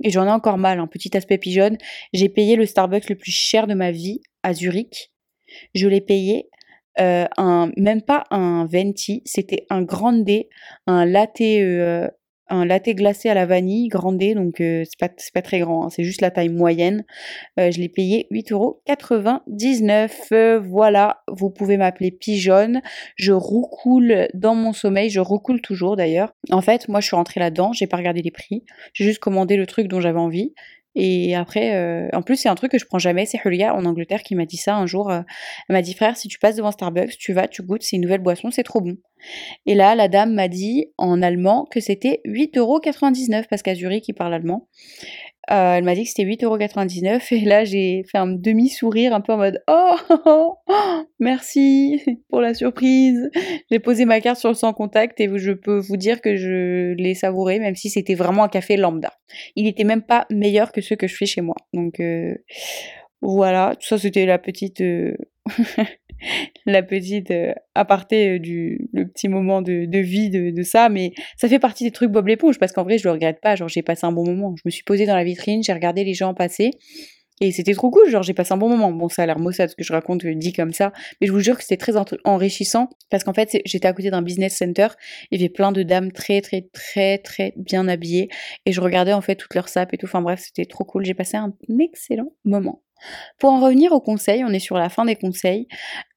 et 0.02 0.10
j'en 0.10 0.26
ai 0.26 0.30
encore 0.30 0.58
mal, 0.58 0.80
un 0.80 0.88
petit 0.88 1.16
aspect 1.16 1.38
pigeon. 1.38 1.76
J'ai 2.12 2.28
payé 2.28 2.56
le 2.56 2.66
Starbucks 2.66 3.08
le 3.08 3.14
plus 3.14 3.30
cher 3.30 3.68
de 3.68 3.74
ma 3.74 3.92
vie 3.92 4.20
à 4.42 4.52
Zurich. 4.52 5.12
Je 5.76 5.86
l'ai 5.86 6.00
payé 6.00 6.48
euh, 7.00 7.26
un, 7.36 7.70
même 7.76 8.02
pas 8.02 8.24
un 8.30 8.66
venti, 8.66 9.22
c'était 9.24 9.64
un 9.70 9.82
grande 9.82 10.28
un 10.86 11.04
latte 11.04 11.40
euh, 11.40 12.08
un 12.50 12.64
latte 12.64 12.88
glacé 12.90 13.28
à 13.28 13.34
la 13.34 13.46
vanille, 13.46 13.88
grandé, 13.88 14.34
donc 14.34 14.60
euh, 14.60 14.84
c'est 14.84 14.98
pas, 14.98 15.08
pas 15.32 15.42
très 15.42 15.60
grand, 15.60 15.86
hein, 15.86 15.90
c'est 15.90 16.04
juste 16.04 16.20
la 16.20 16.30
taille 16.30 16.48
moyenne. 16.48 17.04
Euh, 17.58 17.70
je 17.70 17.78
l'ai 17.78 17.88
payé 17.88 18.26
8,99€. 18.30 20.10
Euh, 20.32 20.60
voilà, 20.60 21.22
vous 21.28 21.50
pouvez 21.50 21.76
m'appeler 21.76 22.10
Pigeonne. 22.10 22.82
Je 23.16 23.32
roucoule 23.32 24.28
dans 24.34 24.54
mon 24.54 24.72
sommeil, 24.72 25.10
je 25.10 25.20
roucoule 25.20 25.60
toujours 25.60 25.96
d'ailleurs. 25.96 26.34
En 26.50 26.60
fait, 26.60 26.88
moi 26.88 27.00
je 27.00 27.06
suis 27.06 27.16
rentrée 27.16 27.40
là-dedans, 27.40 27.72
j'ai 27.72 27.86
pas 27.86 27.96
regardé 27.96 28.22
les 28.22 28.30
prix, 28.30 28.64
j'ai 28.92 29.04
juste 29.04 29.20
commandé 29.20 29.56
le 29.56 29.66
truc 29.66 29.86
dont 29.88 30.00
j'avais 30.00 30.18
envie. 30.18 30.52
Et 30.96 31.36
après, 31.36 31.74
euh, 31.74 32.08
en 32.12 32.22
plus, 32.22 32.36
c'est 32.36 32.48
un 32.48 32.54
truc 32.54 32.72
que 32.72 32.78
je 32.78 32.84
prends 32.84 32.98
jamais. 32.98 33.24
C'est 33.26 33.38
Julia 33.42 33.74
en 33.74 33.84
Angleterre 33.84 34.22
qui 34.22 34.34
m'a 34.34 34.44
dit 34.44 34.56
ça 34.56 34.76
un 34.76 34.86
jour. 34.86 35.10
Euh, 35.10 35.20
elle 35.68 35.74
m'a 35.74 35.82
dit, 35.82 35.94
frère, 35.94 36.16
si 36.16 36.28
tu 36.28 36.38
passes 36.38 36.56
devant 36.56 36.72
Starbucks, 36.72 37.16
tu 37.18 37.32
vas, 37.32 37.46
tu 37.46 37.62
goûtes, 37.62 37.82
c'est 37.82 37.96
une 37.96 38.02
nouvelle 38.02 38.20
boisson, 38.20 38.50
c'est 38.50 38.64
trop 38.64 38.80
bon. 38.80 38.96
Et 39.66 39.74
là, 39.74 39.94
la 39.94 40.08
dame 40.08 40.34
m'a 40.34 40.48
dit 40.48 40.86
en 40.96 41.22
allemand 41.22 41.66
que 41.70 41.80
c'était 41.80 42.20
8,99€ 42.24 43.46
parce 43.48 43.62
qu'à 43.62 43.74
Zurich, 43.74 44.08
il 44.08 44.14
parle 44.14 44.34
allemand. 44.34 44.68
Euh, 45.52 45.74
elle 45.74 45.84
m'a 45.84 45.96
dit 45.96 46.04
que 46.04 46.10
c'était 46.10 46.24
8,99€ 46.24 47.34
et 47.34 47.40
là 47.40 47.64
j'ai 47.64 48.04
fait 48.10 48.18
un 48.18 48.28
demi-sourire 48.28 49.12
un 49.12 49.20
peu 49.20 49.32
en 49.32 49.36
mode 49.36 49.60
oh, 49.68 49.96
oh, 50.24 50.54
oh, 50.68 51.04
merci 51.18 52.00
pour 52.28 52.40
la 52.40 52.54
surprise. 52.54 53.30
J'ai 53.68 53.80
posé 53.80 54.04
ma 54.04 54.20
carte 54.20 54.38
sur 54.38 54.50
le 54.50 54.54
sans 54.54 54.72
contact 54.72 55.20
et 55.20 55.28
je 55.38 55.50
peux 55.50 55.78
vous 55.78 55.96
dire 55.96 56.20
que 56.20 56.36
je 56.36 56.94
l'ai 56.94 57.14
savouré 57.14 57.58
même 57.58 57.74
si 57.74 57.90
c'était 57.90 58.14
vraiment 58.14 58.44
un 58.44 58.48
café 58.48 58.76
lambda. 58.76 59.12
Il 59.56 59.66
était 59.66 59.82
même 59.82 60.02
pas 60.02 60.26
meilleur 60.30 60.70
que 60.70 60.80
ceux 60.80 60.94
que 60.94 61.08
je 61.08 61.16
fais 61.16 61.26
chez 61.26 61.40
moi. 61.40 61.56
Donc 61.72 61.98
euh, 61.98 62.34
voilà, 63.20 63.74
tout 63.74 63.88
ça 63.88 63.98
c'était 63.98 64.26
la 64.26 64.38
petite 64.38 64.80
euh, 64.82 65.16
la 66.66 66.82
petite 66.82 67.30
euh, 67.30 67.52
aparté 67.74 68.30
euh, 68.30 68.38
du 68.38 68.88
le 68.92 69.06
petit 69.06 69.28
moment 69.28 69.62
de, 69.62 69.98
vie 69.98 70.30
de, 70.30 70.50
de, 70.50 70.62
ça 70.62 70.88
mais 70.88 71.12
ça 71.36 71.48
fait 71.48 71.58
partie 71.58 71.84
des 71.84 71.90
trucs 71.90 72.10
Bob 72.10 72.26
l'éponge 72.26 72.58
parce 72.58 72.72
qu'en 72.72 72.82
vrai 72.82 72.98
je 72.98 73.04
le 73.04 73.12
regrette 73.12 73.40
pas 73.40 73.56
genre 73.56 73.68
j'ai 73.68 73.82
passé 73.82 74.06
un 74.06 74.12
bon 74.12 74.24
moment 74.24 74.54
je 74.56 74.62
me 74.64 74.70
suis 74.70 74.84
posée 74.84 75.06
dans 75.06 75.16
la 75.16 75.24
vitrine 75.24 75.62
j'ai 75.62 75.72
regardé 75.72 76.04
les 76.04 76.14
gens 76.14 76.34
passer 76.34 76.70
et 77.42 77.52
c'était 77.52 77.72
trop 77.72 77.90
cool, 77.90 78.06
genre 78.10 78.22
j'ai 78.22 78.34
passé 78.34 78.52
un 78.52 78.58
bon 78.58 78.68
moment. 78.68 78.92
Bon, 78.92 79.08
ça 79.08 79.22
a 79.22 79.26
l'air 79.26 79.38
maussade 79.38 79.70
ce 79.70 79.74
que 79.74 79.82
je 79.82 79.94
raconte 79.94 80.26
euh, 80.26 80.34
dit 80.34 80.52
comme 80.52 80.74
ça, 80.74 80.92
mais 81.20 81.26
je 81.26 81.32
vous 81.32 81.40
jure 81.40 81.56
que 81.56 81.62
c'était 81.62 81.78
très 81.78 81.94
enrichissant 82.24 82.90
parce 83.10 83.24
qu'en 83.24 83.32
fait 83.32 83.56
j'étais 83.64 83.88
à 83.88 83.94
côté 83.94 84.10
d'un 84.10 84.20
business 84.20 84.58
center, 84.58 84.88
il 85.30 85.40
y 85.40 85.44
avait 85.44 85.48
plein 85.48 85.72
de 85.72 85.82
dames 85.82 86.12
très 86.12 86.42
très 86.42 86.68
très 86.72 87.16
très 87.16 87.54
bien 87.56 87.88
habillées 87.88 88.28
et 88.66 88.72
je 88.72 88.80
regardais 88.82 89.14
en 89.14 89.22
fait 89.22 89.36
toutes 89.36 89.54
leurs 89.54 89.70
sapes 89.70 89.94
et 89.94 89.96
tout. 89.96 90.04
Enfin 90.04 90.20
bref, 90.20 90.40
c'était 90.44 90.66
trop 90.66 90.84
cool. 90.84 91.06
J'ai 91.06 91.14
passé 91.14 91.38
un 91.38 91.54
excellent 91.80 92.34
moment. 92.44 92.82
Pour 93.38 93.50
en 93.50 93.60
revenir 93.60 93.92
aux 93.92 94.00
conseils, 94.00 94.44
on 94.44 94.52
est 94.52 94.58
sur 94.58 94.76
la 94.76 94.88
fin 94.88 95.04
des 95.04 95.16
conseils. 95.16 95.66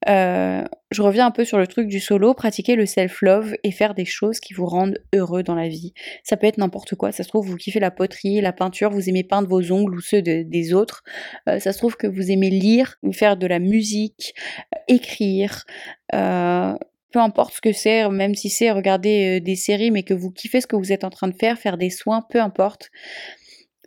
Euh, 0.09 0.63
je 0.91 1.01
reviens 1.01 1.25
un 1.25 1.31
peu 1.31 1.45
sur 1.45 1.57
le 1.57 1.67
truc 1.67 1.87
du 1.87 1.99
solo, 1.99 2.33
pratiquer 2.33 2.75
le 2.75 2.85
self-love 2.85 3.55
et 3.63 3.71
faire 3.71 3.93
des 3.93 4.05
choses 4.05 4.39
qui 4.39 4.53
vous 4.53 4.65
rendent 4.65 4.99
heureux 5.13 5.43
dans 5.43 5.55
la 5.55 5.67
vie. 5.67 5.93
Ça 6.23 6.37
peut 6.37 6.47
être 6.47 6.57
n'importe 6.57 6.95
quoi. 6.95 7.11
Ça 7.11 7.23
se 7.23 7.29
trouve, 7.29 7.47
vous 7.47 7.57
kiffez 7.57 7.79
la 7.79 7.91
poterie, 7.91 8.41
la 8.41 8.53
peinture, 8.53 8.89
vous 8.89 9.09
aimez 9.09 9.23
peindre 9.23 9.47
vos 9.47 9.71
ongles 9.71 9.95
ou 9.95 10.01
ceux 10.01 10.21
des 10.21 10.73
autres. 10.73 11.03
Euh, 11.49 11.59
ça 11.59 11.71
se 11.71 11.77
trouve 11.77 11.95
que 11.95 12.07
vous 12.07 12.31
aimez 12.31 12.49
lire, 12.49 12.97
faire 13.11 13.37
de 13.37 13.47
la 13.47 13.59
musique, 13.59 14.33
euh, 14.75 14.79
écrire. 14.87 15.65
peu 16.11 17.19
importe 17.19 17.53
ce 17.53 17.61
que 17.61 17.73
c'est, 17.73 18.09
même 18.09 18.33
si 18.33 18.49
c'est 18.49 18.71
regarder 18.71 19.39
des 19.39 19.55
séries, 19.55 19.91
mais 19.91 20.01
que 20.01 20.15
vous 20.15 20.31
kiffez 20.31 20.61
ce 20.61 20.67
que 20.67 20.75
vous 20.75 20.91
êtes 20.91 21.03
en 21.03 21.11
train 21.11 21.27
de 21.27 21.35
faire, 21.35 21.59
faire 21.59 21.77
des 21.77 21.91
soins, 21.91 22.25
peu 22.27 22.41
importe. 22.41 22.89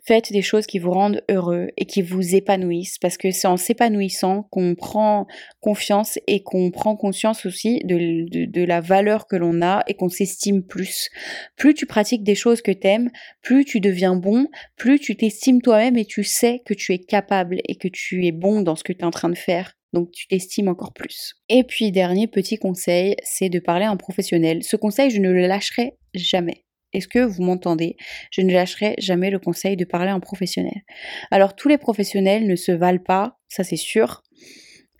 Faites 0.07 0.31
des 0.31 0.41
choses 0.41 0.67
qui 0.67 0.79
vous 0.79 0.91
rendent 0.91 1.21
heureux 1.29 1.67
et 1.75 1.83
qui 1.83 2.01
vous 2.01 2.33
épanouissent 2.33 2.97
parce 2.97 3.17
que 3.17 3.31
c'est 3.31 3.47
en 3.47 3.57
s'épanouissant 3.57 4.43
qu'on 4.51 4.73
prend 4.73 5.27
confiance 5.59 6.17
et 6.27 6.43
qu'on 6.43 6.71
prend 6.71 6.95
conscience 6.95 7.45
aussi 7.45 7.81
de, 7.83 8.63
la 8.63 8.79
valeur 8.79 9.27
que 9.27 9.35
l'on 9.35 9.61
a 9.61 9.83
et 9.87 9.95
qu'on 9.95 10.07
s'estime 10.07 10.63
plus. 10.63 11.09
Plus 11.57 11.73
tu 11.73 11.85
pratiques 11.85 12.23
des 12.23 12.35
choses 12.35 12.61
que 12.61 12.71
t'aimes, 12.71 13.09
plus 13.41 13.65
tu 13.65 13.81
deviens 13.81 14.15
bon, 14.15 14.47
plus 14.77 14.97
tu 14.97 15.17
t'estimes 15.17 15.61
toi-même 15.61 15.97
et 15.97 16.05
tu 16.05 16.23
sais 16.23 16.61
que 16.65 16.73
tu 16.73 16.93
es 16.93 16.99
capable 16.99 17.57
et 17.67 17.75
que 17.75 17.89
tu 17.89 18.25
es 18.25 18.31
bon 18.31 18.61
dans 18.61 18.77
ce 18.77 18.85
que 18.85 18.93
tu 18.93 18.99
es 18.99 19.05
en 19.05 19.11
train 19.11 19.29
de 19.29 19.37
faire. 19.37 19.73
Donc 19.91 20.11
tu 20.11 20.27
t'estimes 20.27 20.69
encore 20.69 20.93
plus. 20.93 21.33
Et 21.49 21.65
puis 21.65 21.91
dernier 21.91 22.27
petit 22.27 22.57
conseil, 22.57 23.17
c'est 23.23 23.49
de 23.49 23.59
parler 23.59 23.83
à 23.83 23.91
un 23.91 23.97
professionnel. 23.97 24.63
Ce 24.63 24.77
conseil, 24.77 25.09
je 25.09 25.19
ne 25.19 25.31
le 25.31 25.47
lâcherai 25.47 25.97
jamais. 26.13 26.63
Est-ce 26.93 27.07
que 27.07 27.19
vous 27.19 27.43
m'entendez? 27.43 27.97
Je 28.31 28.41
ne 28.41 28.51
lâcherai 28.51 28.95
jamais 28.97 29.29
le 29.29 29.39
conseil 29.39 29.75
de 29.75 29.85
parler 29.85 30.09
à 30.09 30.13
un 30.13 30.19
professionnel. 30.19 30.83
Alors 31.31 31.55
tous 31.55 31.67
les 31.67 31.77
professionnels 31.77 32.47
ne 32.47 32.55
se 32.55 32.71
valent 32.71 33.03
pas, 33.03 33.37
ça 33.47 33.63
c'est 33.63 33.75
sûr. 33.75 34.23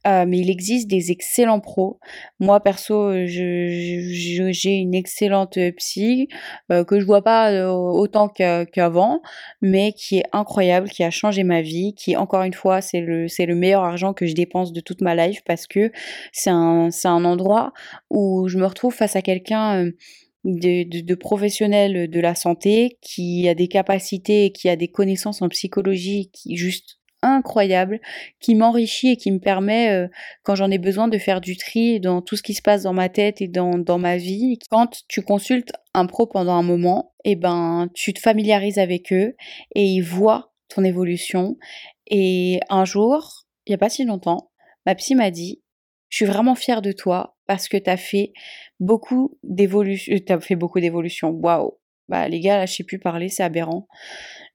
Euh, 0.05 0.25
mais 0.25 0.39
il 0.39 0.49
existe 0.49 0.87
des 0.87 1.11
excellents 1.11 1.59
pros. 1.59 1.99
Moi 2.39 2.61
perso, 2.61 3.11
j'ai 3.25 4.75
une 4.75 4.93
excellente 4.93 5.57
psy 5.75 6.29
euh, 6.71 6.85
que 6.85 6.99
je 6.99 7.05
vois 7.05 7.23
pas 7.23 7.51
euh, 7.51 7.67
autant 7.67 8.29
qu'avant, 8.29 9.21
mais 9.61 9.91
qui 9.91 10.19
est 10.19 10.25
incroyable, 10.31 10.87
qui 10.89 11.03
a 11.03 11.09
changé 11.09 11.43
ma 11.43 11.61
vie, 11.61 11.93
qui 11.93 12.15
encore 12.15 12.43
une 12.43 12.53
fois 12.53 12.79
c'est 12.79 13.01
le 13.01 13.55
meilleur 13.55 13.83
argent 13.83 14.13
que 14.13 14.25
je 14.25 14.33
dépense 14.33 14.71
de 14.71 14.79
toute 14.79 15.01
ma 15.01 15.15
life 15.15 15.41
parce 15.45 15.67
que 15.67 15.91
c'est 16.31 16.51
un 16.51 16.91
endroit 17.25 17.73
où 18.09 18.47
je 18.47 18.57
me 18.57 18.65
retrouve 18.65 18.93
face 18.93 19.15
à 19.17 19.21
quelqu'un 19.21 19.91
de, 20.43 21.15
professionnels 21.15 22.09
de 22.09 22.19
la 22.19 22.35
santé 22.35 22.97
qui 23.01 23.47
a 23.49 23.55
des 23.55 23.67
capacités, 23.67 24.51
qui 24.51 24.69
a 24.69 24.75
des 24.75 24.87
connaissances 24.87 25.41
en 25.41 25.49
psychologie 25.49 26.29
qui 26.31 26.55
juste 26.55 26.99
incroyable, 27.21 27.99
qui 28.39 28.55
m'enrichit 28.55 29.09
et 29.09 29.17
qui 29.17 29.31
me 29.31 29.39
permet, 29.39 29.89
euh, 29.89 30.07
quand 30.43 30.55
j'en 30.55 30.69
ai 30.69 30.77
besoin, 30.77 31.07
de 31.07 31.17
faire 31.17 31.41
du 31.41 31.57
tri 31.57 31.99
dans 31.99 32.21
tout 32.21 32.35
ce 32.35 32.43
qui 32.43 32.53
se 32.53 32.61
passe 32.61 32.83
dans 32.83 32.93
ma 32.93 33.09
tête 33.09 33.41
et 33.41 33.47
dans, 33.47 33.77
dans 33.77 33.97
ma 33.97 34.17
vie. 34.17 34.59
Quand 34.69 35.03
tu 35.07 35.21
consultes 35.23 35.71
un 35.93 36.05
pro 36.05 36.27
pendant 36.27 36.53
un 36.53 36.61
moment, 36.61 37.13
et 37.23 37.31
eh 37.31 37.35
ben, 37.35 37.89
tu 37.93 38.13
te 38.13 38.19
familiarises 38.19 38.77
avec 38.77 39.11
eux 39.11 39.35
et 39.75 39.85
ils 39.85 40.01
voient 40.01 40.53
ton 40.69 40.83
évolution. 40.83 41.57
Et 42.05 42.59
un 42.69 42.85
jour, 42.85 43.45
il 43.65 43.71
n'y 43.71 43.75
a 43.75 43.79
pas 43.79 43.89
si 43.89 44.05
longtemps, 44.05 44.51
ma 44.85 44.95
psy 44.95 45.15
m'a 45.15 45.31
dit, 45.31 45.61
je 46.09 46.17
suis 46.17 46.25
vraiment 46.25 46.55
fière 46.55 46.81
de 46.81 46.91
toi 46.91 47.37
parce 47.47 47.67
que 47.67 47.77
tu 47.77 47.89
as 47.89 47.97
fait 47.97 48.33
beaucoup 48.79 49.37
d'évolution. 49.43 50.13
Euh, 50.13 50.19
t'as 50.19 50.39
fait 50.39 50.55
beaucoup 50.55 50.79
d'évolution. 50.79 51.29
Waouh. 51.29 51.77
Bah 52.09 52.29
les 52.29 52.39
gars, 52.39 52.57
là, 52.57 52.65
je 52.65 52.73
sais 52.73 52.83
plus 52.85 52.99
parler, 52.99 53.27
c'est 53.27 53.43
aberrant. 53.43 53.87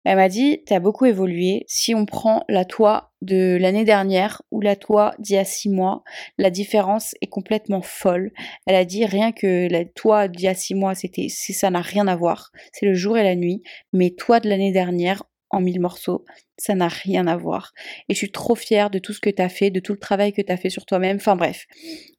Elle 0.05 0.17
m'a 0.17 0.29
dit, 0.29 0.63
t'as 0.67 0.81
beaucoup 0.81 1.05
évolué. 1.05 1.65
Si 1.69 1.95
on 1.95 2.07
prend 2.07 2.45
la 2.49 2.65
toi 2.65 3.13
de 3.21 3.57
l'année 3.61 3.85
dernière 3.85 4.43
ou 4.51 4.61
la 4.61 4.75
toi 4.75 5.15
d'il 5.19 5.35
y 5.35 5.39
a 5.39 5.45
six 5.45 5.69
mois, 5.69 6.03
la 6.39 6.51
différence 6.51 7.15
est 7.21 7.29
complètement 7.29 7.83
folle. 7.83 8.33
Elle 8.67 8.75
a 8.75 8.85
dit 8.85 9.05
rien 9.05 9.33
que 9.33 9.71
la 9.71 9.85
toi 9.85 10.29
d'il 10.29 10.45
y 10.45 10.49
a 10.49 10.55
six 10.55 10.75
mois, 10.75 10.95
c'était, 10.95 11.29
ça 11.29 11.71
n'a 11.71 11.83
rien 11.83 12.09
à 12.09 12.17
voir. 12.17 12.51
C'est 12.73 12.87
le 12.87 12.95
jour 12.95 13.19
et 13.19 13.23
la 13.23 13.37
nuit. 13.37 13.63
Mais 13.93 14.11
toi 14.11 14.41
de 14.41 14.49
l'année 14.49 14.73
dernière, 14.73 15.23
en 15.53 15.61
mille 15.61 15.81
morceaux. 15.81 16.25
Ça 16.59 16.75
n'a 16.75 16.89
rien 16.89 17.27
à 17.27 17.37
voir. 17.37 17.73
Et 18.09 18.15
je 18.15 18.19
suis 18.19 18.33
trop 18.33 18.55
fière 18.55 18.91
de 18.91 18.99
tout 18.99 19.13
ce 19.13 19.21
que 19.21 19.31
tu 19.31 19.43
as 19.43 19.49
fait, 19.49 19.71
de 19.71 19.81
tout 19.81 19.93
le 19.93 19.99
travail 19.99 20.33
que 20.33 20.43
tu 20.43 20.51
as 20.51 20.57
fait 20.57 20.71
sur 20.71 20.87
toi-même. 20.87 21.17
Enfin 21.17 21.37
bref. 21.37 21.67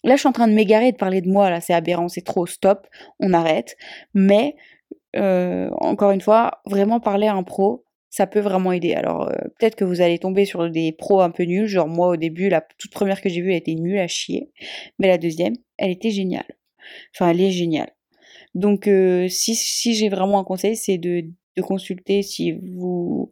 Là, 0.04 0.15
je 0.15 0.19
suis 0.19 0.30
en 0.30 0.34
train 0.34 0.48
de 0.48 0.54
m'égarer 0.54 0.91
de 0.91 0.98
parler 0.98 1.22
de 1.22 1.30
moi. 1.30 1.50
Là, 1.50 1.60
c'est 1.60 1.74
aberrant, 1.74 2.08
c'est 2.08 2.22
trop. 2.22 2.46
Stop, 2.46 2.88
on 3.19 3.34
arrête. 3.34 3.76
Mais, 4.13 4.56
euh, 5.15 5.69
encore 5.80 6.12
une 6.12 6.22
fois, 6.22 6.62
vraiment 6.65 7.00
parler 7.00 7.28
à 7.28 7.34
un 7.34 7.43
pro, 7.43 7.86
ça 8.10 8.28
peut 8.28 8.39
vraiment 8.39 8.72
aider. 8.72 8.93
Alors, 8.93 9.28
euh, 9.30 9.36
peut-être 9.58 9.76
que 9.76 9.86
vous 9.86 10.02
allez 10.02 10.19
tomber 10.19 10.46
sur 10.46 10.69
des 10.69 10.91
pros 10.91 11.22
un 11.22 11.32
peu 11.32 11.43
nuls. 11.43 11.65
Genre, 11.65 11.88
moi, 11.88 12.10
au 12.10 12.15
début, 12.15 12.50
la 12.50 12.62
toute 12.78 12.91
première 12.91 13.22
que 13.22 13.30
j'ai 13.30 13.41
vue, 13.41 13.52
elle 13.52 13.58
était 13.58 13.74
nulle 13.74 13.98
à 13.98 14.08
chier. 14.08 14.52
Mais 15.00 15.08
la 15.08 15.17
deuxième, 15.17 15.56
elle 15.78 15.91
était 15.91 16.12
géniale. 16.12 16.46
Enfin, 17.15 17.32
elle 17.32 17.41
est 17.41 17.52
géniale. 17.52 17.91
Donc, 18.54 18.88
euh, 18.88 19.28
si, 19.30 19.56
si 19.56 19.96
j'ai 19.96 20.10
vraiment 20.10 20.39
un 20.39 20.43
conseil, 20.43 20.76
c'est 20.76 21.00
de, 21.00 21.26
de 21.55 21.61
consulter 21.61 22.21
si 22.23 22.51
vous, 22.51 23.31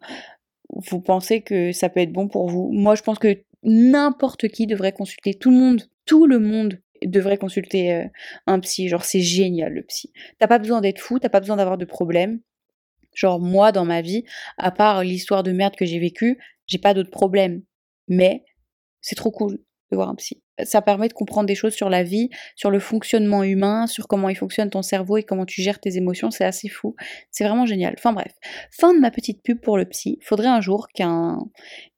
vous 0.70 1.02
pensez 1.02 1.42
que 1.42 1.72
ça 1.72 1.90
peut 1.90 2.00
être 2.00 2.12
bon 2.12 2.28
pour 2.28 2.50
vous. 2.50 2.72
Moi, 2.72 2.96
je 2.96 3.02
pense 3.02 3.20
que 3.20 3.44
n'importe 3.64 4.48
qui 4.48 4.68
devrait 4.68 4.94
consulter. 4.94 5.34
Tout 5.34 5.52
le 5.52 5.58
monde, 5.58 5.84
tout 6.06 6.26
le 6.26 6.40
monde 6.40 6.80
devrait 7.04 7.38
consulter 7.38 7.94
euh, 7.94 8.06
un 8.48 8.60
psy. 8.60 8.88
Genre, 8.88 9.04
c'est 9.04 9.22
génial 9.22 9.74
le 9.74 9.84
psy. 9.84 10.12
T'as 10.40 10.48
pas 10.48 10.60
besoin 10.60 10.82
d'être 10.82 11.00
fou, 11.00 11.20
t'as 11.20 11.30
pas 11.30 11.40
besoin 11.40 11.58
d'avoir 11.58 11.78
de 11.78 11.86
problème. 11.86 12.42
Genre, 13.14 13.40
moi, 13.40 13.72
dans 13.72 13.86
ma 13.86 14.02
vie, 14.02 14.24
à 14.58 14.72
part 14.72 15.04
l'histoire 15.04 15.44
de 15.44 15.52
merde 15.52 15.76
que 15.76 15.86
j'ai 15.86 16.00
vécue, 16.00 16.40
j'ai 16.68 16.78
pas 16.78 16.94
d'autres 16.94 17.12
problèmes. 17.12 17.64
Mais 18.08 18.46
c'est 19.02 19.16
trop 19.16 19.32
cool 19.32 19.60
voir 19.96 20.10
un 20.10 20.16
psy. 20.16 20.42
Ça 20.64 20.82
permet 20.82 21.08
de 21.08 21.14
comprendre 21.14 21.48
des 21.48 21.56
choses 21.56 21.74
sur 21.74 21.90
la 21.90 22.04
vie, 22.04 22.30
sur 22.56 22.70
le 22.70 22.80
fonctionnement 22.80 23.44
humain, 23.44 23.88
sur 23.88 24.08
comment 24.08 24.30
il 24.30 24.36
fonctionne 24.36 24.70
ton 24.70 24.82
cerveau 24.82 25.18
et 25.18 25.24
comment 25.24 25.46
tu 25.46 25.62
gères 25.62 25.80
tes 25.80 25.98
émotions. 25.98 26.32
C'est 26.32 26.46
assez 26.46 26.70
fou. 26.70 26.96
C'est 27.32 27.44
vraiment 27.44 27.66
génial. 27.66 27.96
Enfin 27.98 28.14
bref, 28.14 28.34
fin 28.72 28.94
de 28.94 29.00
ma 29.00 29.12
petite 29.12 29.42
pub 29.44 29.60
pour 29.60 29.78
le 29.78 29.86
psy. 29.86 30.20
Faudrait 30.22 30.48
un 30.48 30.62
jour 30.62 30.88
qu'un 30.94 31.40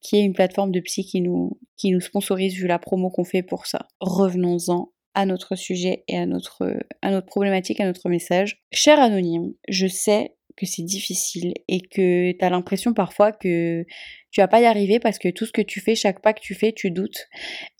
qu'il 0.02 0.20
y 0.20 0.22
ait 0.22 0.26
une 0.26 0.34
plateforme 0.34 0.72
de 0.72 0.80
psy 0.80 1.06
qui 1.06 1.22
nous, 1.22 1.58
qui 1.78 1.92
nous 1.92 2.02
sponsorise 2.02 2.54
vu 2.54 2.68
la 2.68 2.80
promo 2.80 3.10
qu'on 3.10 3.24
fait 3.24 3.44
pour 3.44 3.66
ça. 3.66 3.88
Revenons-en 4.00 4.92
à 5.16 5.26
notre 5.26 5.56
sujet 5.56 6.04
et 6.08 6.18
à 6.18 6.26
notre, 6.26 6.78
à 7.02 7.12
notre 7.12 7.28
problématique, 7.28 7.80
à 7.80 7.86
notre 7.86 8.10
message. 8.10 8.64
Cher 8.72 9.00
anonyme, 9.00 9.54
je 9.70 9.88
sais 9.88 10.36
que 10.56 10.66
c'est 10.66 10.84
difficile 10.84 11.54
et 11.68 11.82
que 11.82 12.32
tu 12.32 12.46
as 12.46 12.50
l'impression 12.50 12.94
parfois 12.94 13.32
que 13.32 13.86
tu 14.34 14.42
vas 14.42 14.48
pas 14.48 14.60
y 14.60 14.66
arriver 14.66 15.00
parce 15.00 15.20
que 15.20 15.30
tout 15.30 15.46
ce 15.46 15.52
que 15.52 15.62
tu 15.62 15.80
fais, 15.80 15.94
chaque 15.94 16.20
pas 16.20 16.34
que 16.34 16.42
tu 16.42 16.56
fais, 16.56 16.74
tu 16.74 16.90
doutes. 16.90 17.28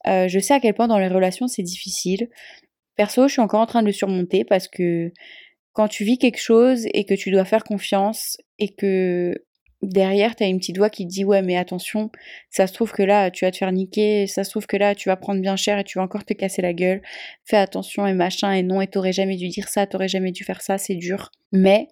Euh, 0.08 0.28
je 0.28 0.40
sais 0.40 0.54
à 0.54 0.60
quel 0.60 0.76
point 0.76 0.88
dans 0.88 1.00
les 1.00 1.08
relations 1.08 1.48
c'est 1.48 1.64
difficile. 1.64 2.30
Perso, 2.96 3.28
je 3.28 3.34
suis 3.34 3.42
encore 3.42 3.60
en 3.60 3.66
train 3.66 3.82
de 3.82 3.88
le 3.88 3.92
surmonter 3.92 4.46
parce 4.46 4.68
que 4.68 5.12
quand 5.74 5.88
tu 5.88 6.04
vis 6.04 6.20
quelque 6.20 6.40
chose 6.40 6.86
et 6.94 7.06
que 7.06 7.16
tu 7.16 7.32
dois 7.32 7.44
faire 7.44 7.64
confiance 7.64 8.38
et 8.60 8.70
que 8.70 9.34
derrière, 9.82 10.36
tu 10.36 10.44
as 10.44 10.48
une 10.48 10.60
petite 10.60 10.78
voix 10.78 10.92
qui 10.92 11.08
te 11.08 11.10
dit 11.12 11.26
ouais 11.26 11.42
mais 11.42 11.58
attention, 11.58 12.12
ça 12.52 12.68
se 12.68 12.74
trouve 12.74 12.92
que 12.92 13.02
là 13.02 13.32
tu 13.32 13.46
vas 13.46 13.52
te 13.52 13.58
faire 13.58 13.72
niquer, 13.72 14.28
ça 14.28 14.44
se 14.44 14.52
trouve 14.52 14.68
que 14.68 14.78
là 14.78 14.94
tu 14.94 15.10
vas 15.10 15.16
prendre 15.16 15.42
bien 15.42 15.56
cher 15.56 15.80
et 15.80 15.84
tu 15.84 15.98
vas 15.98 16.04
encore 16.04 16.24
te 16.24 16.34
casser 16.34 16.62
la 16.62 16.74
gueule, 16.74 17.02
fais 17.46 17.58
attention 17.58 18.06
et 18.06 18.14
machin 18.14 18.52
et 18.52 18.62
non 18.62 18.80
et 18.80 18.86
t'aurais 18.88 19.12
jamais 19.12 19.38
dû 19.38 19.48
dire 19.48 19.70
ça, 19.70 19.88
t'aurais 19.88 20.08
jamais 20.08 20.32
dû 20.32 20.44
faire 20.44 20.62
ça, 20.62 20.78
c'est 20.78 20.96
dur. 20.96 21.32
Mais 21.52 21.88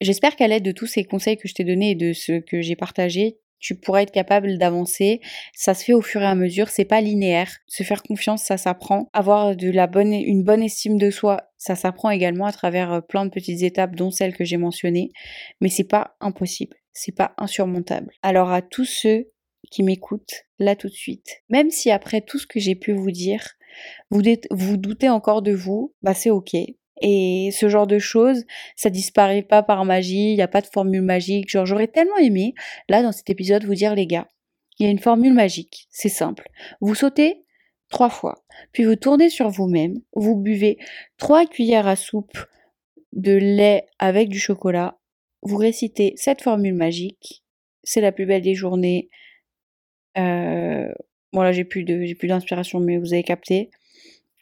j'espère 0.00 0.34
qu'à 0.34 0.48
l'aide 0.48 0.62
de 0.62 0.72
tous 0.72 0.86
ces 0.86 1.04
conseils 1.04 1.36
que 1.36 1.46
je 1.46 1.52
t'ai 1.52 1.64
donnés 1.64 1.90
et 1.90 1.94
de 1.94 2.14
ce 2.14 2.40
que 2.40 2.62
j'ai 2.62 2.74
partagé, 2.74 3.36
tu 3.62 3.76
pourras 3.76 4.02
être 4.02 4.10
capable 4.10 4.58
d'avancer. 4.58 5.20
Ça 5.54 5.72
se 5.72 5.84
fait 5.84 5.94
au 5.94 6.02
fur 6.02 6.20
et 6.20 6.26
à 6.26 6.34
mesure, 6.34 6.68
c'est 6.68 6.84
pas 6.84 7.00
linéaire. 7.00 7.58
Se 7.68 7.84
faire 7.84 8.02
confiance, 8.02 8.42
ça 8.42 8.58
s'apprend. 8.58 9.08
Avoir 9.14 9.56
de 9.56 9.70
la 9.70 9.86
bonne, 9.86 10.12
une 10.12 10.42
bonne 10.42 10.62
estime 10.62 10.98
de 10.98 11.10
soi, 11.10 11.48
ça 11.56 11.76
s'apprend 11.76 12.10
également 12.10 12.44
à 12.44 12.52
travers 12.52 12.92
euh, 12.92 13.00
plein 13.00 13.24
de 13.24 13.30
petites 13.30 13.62
étapes, 13.62 13.94
dont 13.94 14.10
celles 14.10 14.36
que 14.36 14.44
j'ai 14.44 14.56
mentionnées. 14.56 15.12
Mais 15.60 15.68
c'est 15.68 15.88
pas 15.88 16.16
impossible, 16.20 16.76
c'est 16.92 17.14
pas 17.14 17.34
insurmontable. 17.38 18.10
Alors 18.22 18.50
à 18.50 18.62
tous 18.62 18.84
ceux 18.84 19.30
qui 19.70 19.84
m'écoutent 19.84 20.44
là 20.58 20.74
tout 20.74 20.88
de 20.88 20.92
suite, 20.92 21.42
même 21.48 21.70
si 21.70 21.90
après 21.92 22.20
tout 22.20 22.38
ce 22.38 22.48
que 22.48 22.58
j'ai 22.58 22.74
pu 22.74 22.92
vous 22.92 23.12
dire, 23.12 23.46
vous, 24.10 24.22
vous 24.50 24.76
doutez 24.76 25.08
encore 25.08 25.40
de 25.40 25.52
vous, 25.52 25.94
bah 26.02 26.14
c'est 26.14 26.30
ok. 26.30 26.56
Et 27.02 27.50
ce 27.52 27.68
genre 27.68 27.88
de 27.88 27.98
choses, 27.98 28.44
ça 28.76 28.88
disparaît 28.88 29.42
pas 29.42 29.62
par 29.62 29.84
magie, 29.84 30.30
il 30.30 30.36
n'y 30.36 30.42
a 30.42 30.48
pas 30.48 30.60
de 30.60 30.66
formule 30.66 31.02
magique. 31.02 31.50
Genre, 31.50 31.66
j'aurais 31.66 31.88
tellement 31.88 32.16
aimé, 32.16 32.54
là, 32.88 33.02
dans 33.02 33.12
cet 33.12 33.28
épisode, 33.28 33.64
vous 33.64 33.74
dire, 33.74 33.94
les 33.94 34.06
gars, 34.06 34.28
il 34.78 34.86
y 34.86 34.88
a 34.88 34.90
une 34.90 34.98
formule 34.98 35.32
magique, 35.34 35.86
c'est 35.90 36.08
simple. 36.08 36.48
Vous 36.80 36.94
sautez 36.94 37.44
trois 37.90 38.08
fois, 38.08 38.44
puis 38.72 38.84
vous 38.84 38.96
tournez 38.96 39.28
sur 39.28 39.50
vous-même, 39.50 39.94
vous 40.14 40.36
buvez 40.36 40.78
trois 41.18 41.44
cuillères 41.46 41.86
à 41.86 41.96
soupe 41.96 42.38
de 43.12 43.32
lait 43.32 43.86
avec 43.98 44.28
du 44.28 44.38
chocolat, 44.38 44.98
vous 45.42 45.56
récitez 45.56 46.14
cette 46.16 46.40
formule 46.40 46.74
magique, 46.74 47.44
c'est 47.82 48.00
la 48.00 48.12
plus 48.12 48.26
belle 48.26 48.42
des 48.42 48.54
journées. 48.54 49.10
Euh, 50.16 50.88
bon 51.32 51.40
là 51.40 51.52
j'ai 51.52 51.64
plus 51.64 51.86
j'ai 51.86 52.14
plus 52.14 52.28
d'inspiration 52.28 52.80
mais 52.80 52.98
vous 52.98 53.12
avez 53.12 53.22
capté. 53.22 53.70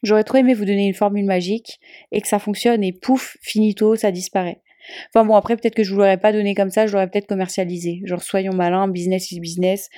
J'aurais 0.03 0.25
trop 0.25 0.39
aimé 0.39 0.55
vous 0.55 0.65
donner 0.65 0.87
une 0.87 0.95
formule 0.95 1.25
magique 1.25 1.81
et 2.13 2.21
que 2.21 2.29
ça 2.29 2.39
fonctionne 2.39 2.83
et 2.83 2.93
pouf, 2.93 3.37
finito, 3.43 3.97
ça 3.97 4.11
disparaît. 4.11 4.63
Enfin 5.09 5.25
bon, 5.25 5.35
après 5.35 5.57
peut-être 5.57 5.75
que 5.75 5.85
je 5.85 5.93
vous 5.93 5.99
l'aurais 5.99 6.19
pas 6.19 6.33
donné 6.33 6.55
comme 6.55 6.71
ça, 6.71 6.87
je 6.87 6.93
l'aurais 6.93 7.09
peut-être 7.09 7.27
commercialisé. 7.27 8.01
Genre 8.05 8.23
soyons 8.23 8.55
malins, 8.55 8.89
business 8.89 9.31
is 9.31 9.41
business. 9.41 9.91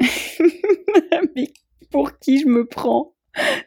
Mais 1.36 1.52
pour 1.90 2.18
qui 2.18 2.40
je 2.40 2.46
me 2.46 2.66
prends? 2.66 3.14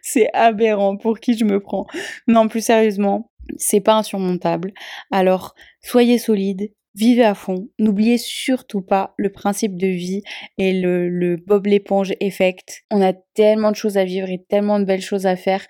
C'est 0.02 0.30
aberrant, 0.34 0.98
pour 0.98 1.20
qui 1.20 1.38
je 1.38 1.46
me 1.46 1.60
prends? 1.60 1.86
Non, 2.28 2.48
plus 2.48 2.62
sérieusement, 2.62 3.32
c'est 3.58 3.82
pas 3.82 3.96
insurmontable. 3.96 4.74
Alors, 5.12 5.56
soyez 5.82 6.18
solide, 6.18 6.72
vivez 6.98 7.24
à 7.24 7.36
fond. 7.36 7.70
N'oubliez 7.80 8.18
surtout 8.18 8.82
pas 8.82 9.14
le 9.18 9.32
principe 9.32 9.78
de 9.78 9.88
vie 9.88 10.24
et 10.58 10.74
le, 10.74 11.38
Bob 11.46 11.68
l'éponge 11.68 12.14
effect. 12.20 12.84
On 12.92 13.02
a 13.02 13.14
tellement 13.14 13.72
de 13.72 13.76
choses 13.76 13.98
à 13.98 14.04
vivre 14.04 14.30
et 14.30 14.44
tellement 14.50 14.80
de 14.80 14.86
belles 14.86 15.02
choses 15.02 15.28
à 15.28 15.36
faire 15.36 15.66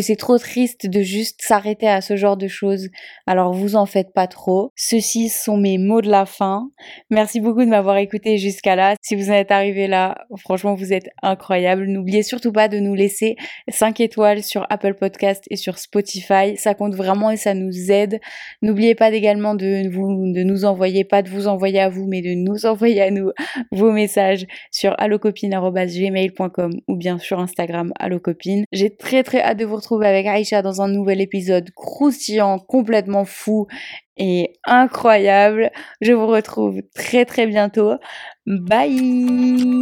c'est 0.00 0.16
trop 0.16 0.38
triste 0.38 0.86
de 0.86 1.02
juste 1.02 1.42
s'arrêter 1.42 1.88
à 1.88 2.00
ce 2.00 2.16
genre 2.16 2.36
de 2.36 2.48
choses. 2.48 2.88
Alors 3.26 3.52
vous 3.52 3.76
en 3.76 3.86
faites 3.86 4.12
pas 4.12 4.26
trop. 4.26 4.70
Ceux-ci 4.76 5.28
sont 5.28 5.56
mes 5.56 5.78
mots 5.78 6.00
de 6.00 6.10
la 6.10 6.26
fin. 6.26 6.70
Merci 7.10 7.40
beaucoup 7.40 7.64
de 7.64 7.70
m'avoir 7.70 7.96
écouté 7.96 8.38
jusqu'à 8.38 8.76
là. 8.76 8.94
Si 9.02 9.16
vous 9.16 9.30
en 9.30 9.34
êtes 9.34 9.50
arrivé 9.50 9.86
là, 9.86 10.26
franchement 10.38 10.74
vous 10.74 10.92
êtes 10.92 11.08
incroyable. 11.22 11.86
N'oubliez 11.86 12.22
surtout 12.22 12.52
pas 12.52 12.68
de 12.68 12.78
nous 12.78 12.94
laisser 12.94 13.36
5 13.68 14.00
étoiles 14.00 14.42
sur 14.42 14.66
Apple 14.70 14.94
Podcast 14.94 15.44
et 15.50 15.56
sur 15.56 15.78
Spotify. 15.78 16.56
Ça 16.56 16.74
compte 16.74 16.94
vraiment 16.94 17.30
et 17.30 17.36
ça 17.36 17.54
nous 17.54 17.90
aide. 17.90 18.20
N'oubliez 18.62 18.94
pas 18.94 19.10
également 19.10 19.54
de, 19.54 19.88
vous, 19.90 20.32
de 20.32 20.42
nous 20.42 20.64
envoyer, 20.64 21.04
pas 21.04 21.22
de 21.22 21.28
vous 21.28 21.48
envoyer 21.48 21.80
à 21.80 21.88
vous, 21.88 22.06
mais 22.06 22.22
de 22.22 22.34
nous 22.34 22.66
envoyer 22.66 23.02
à 23.02 23.10
nous 23.10 23.30
vos 23.72 23.92
messages 23.92 24.46
sur 24.70 24.94
allocopine.gmail.com 24.98 26.72
ou 26.86 26.96
bien 26.96 27.18
sur 27.18 27.40
Instagram 27.40 27.92
allocopine. 27.98 28.64
J'ai 28.72 28.94
très 28.94 29.22
très 29.22 29.40
hâte 29.40 29.58
de 29.58 29.64
vous 29.64 29.76
retrouver 29.76 29.87
avec 29.96 30.26
Aïcha 30.26 30.62
dans 30.62 30.80
un 30.82 30.88
nouvel 30.88 31.20
épisode 31.20 31.70
croustillant, 31.74 32.58
complètement 32.58 33.24
fou 33.24 33.66
et 34.16 34.54
incroyable. 34.64 35.70
Je 36.00 36.12
vous 36.12 36.26
retrouve 36.26 36.82
très 36.94 37.24
très 37.24 37.46
bientôt. 37.46 37.94
Bye 38.46 39.78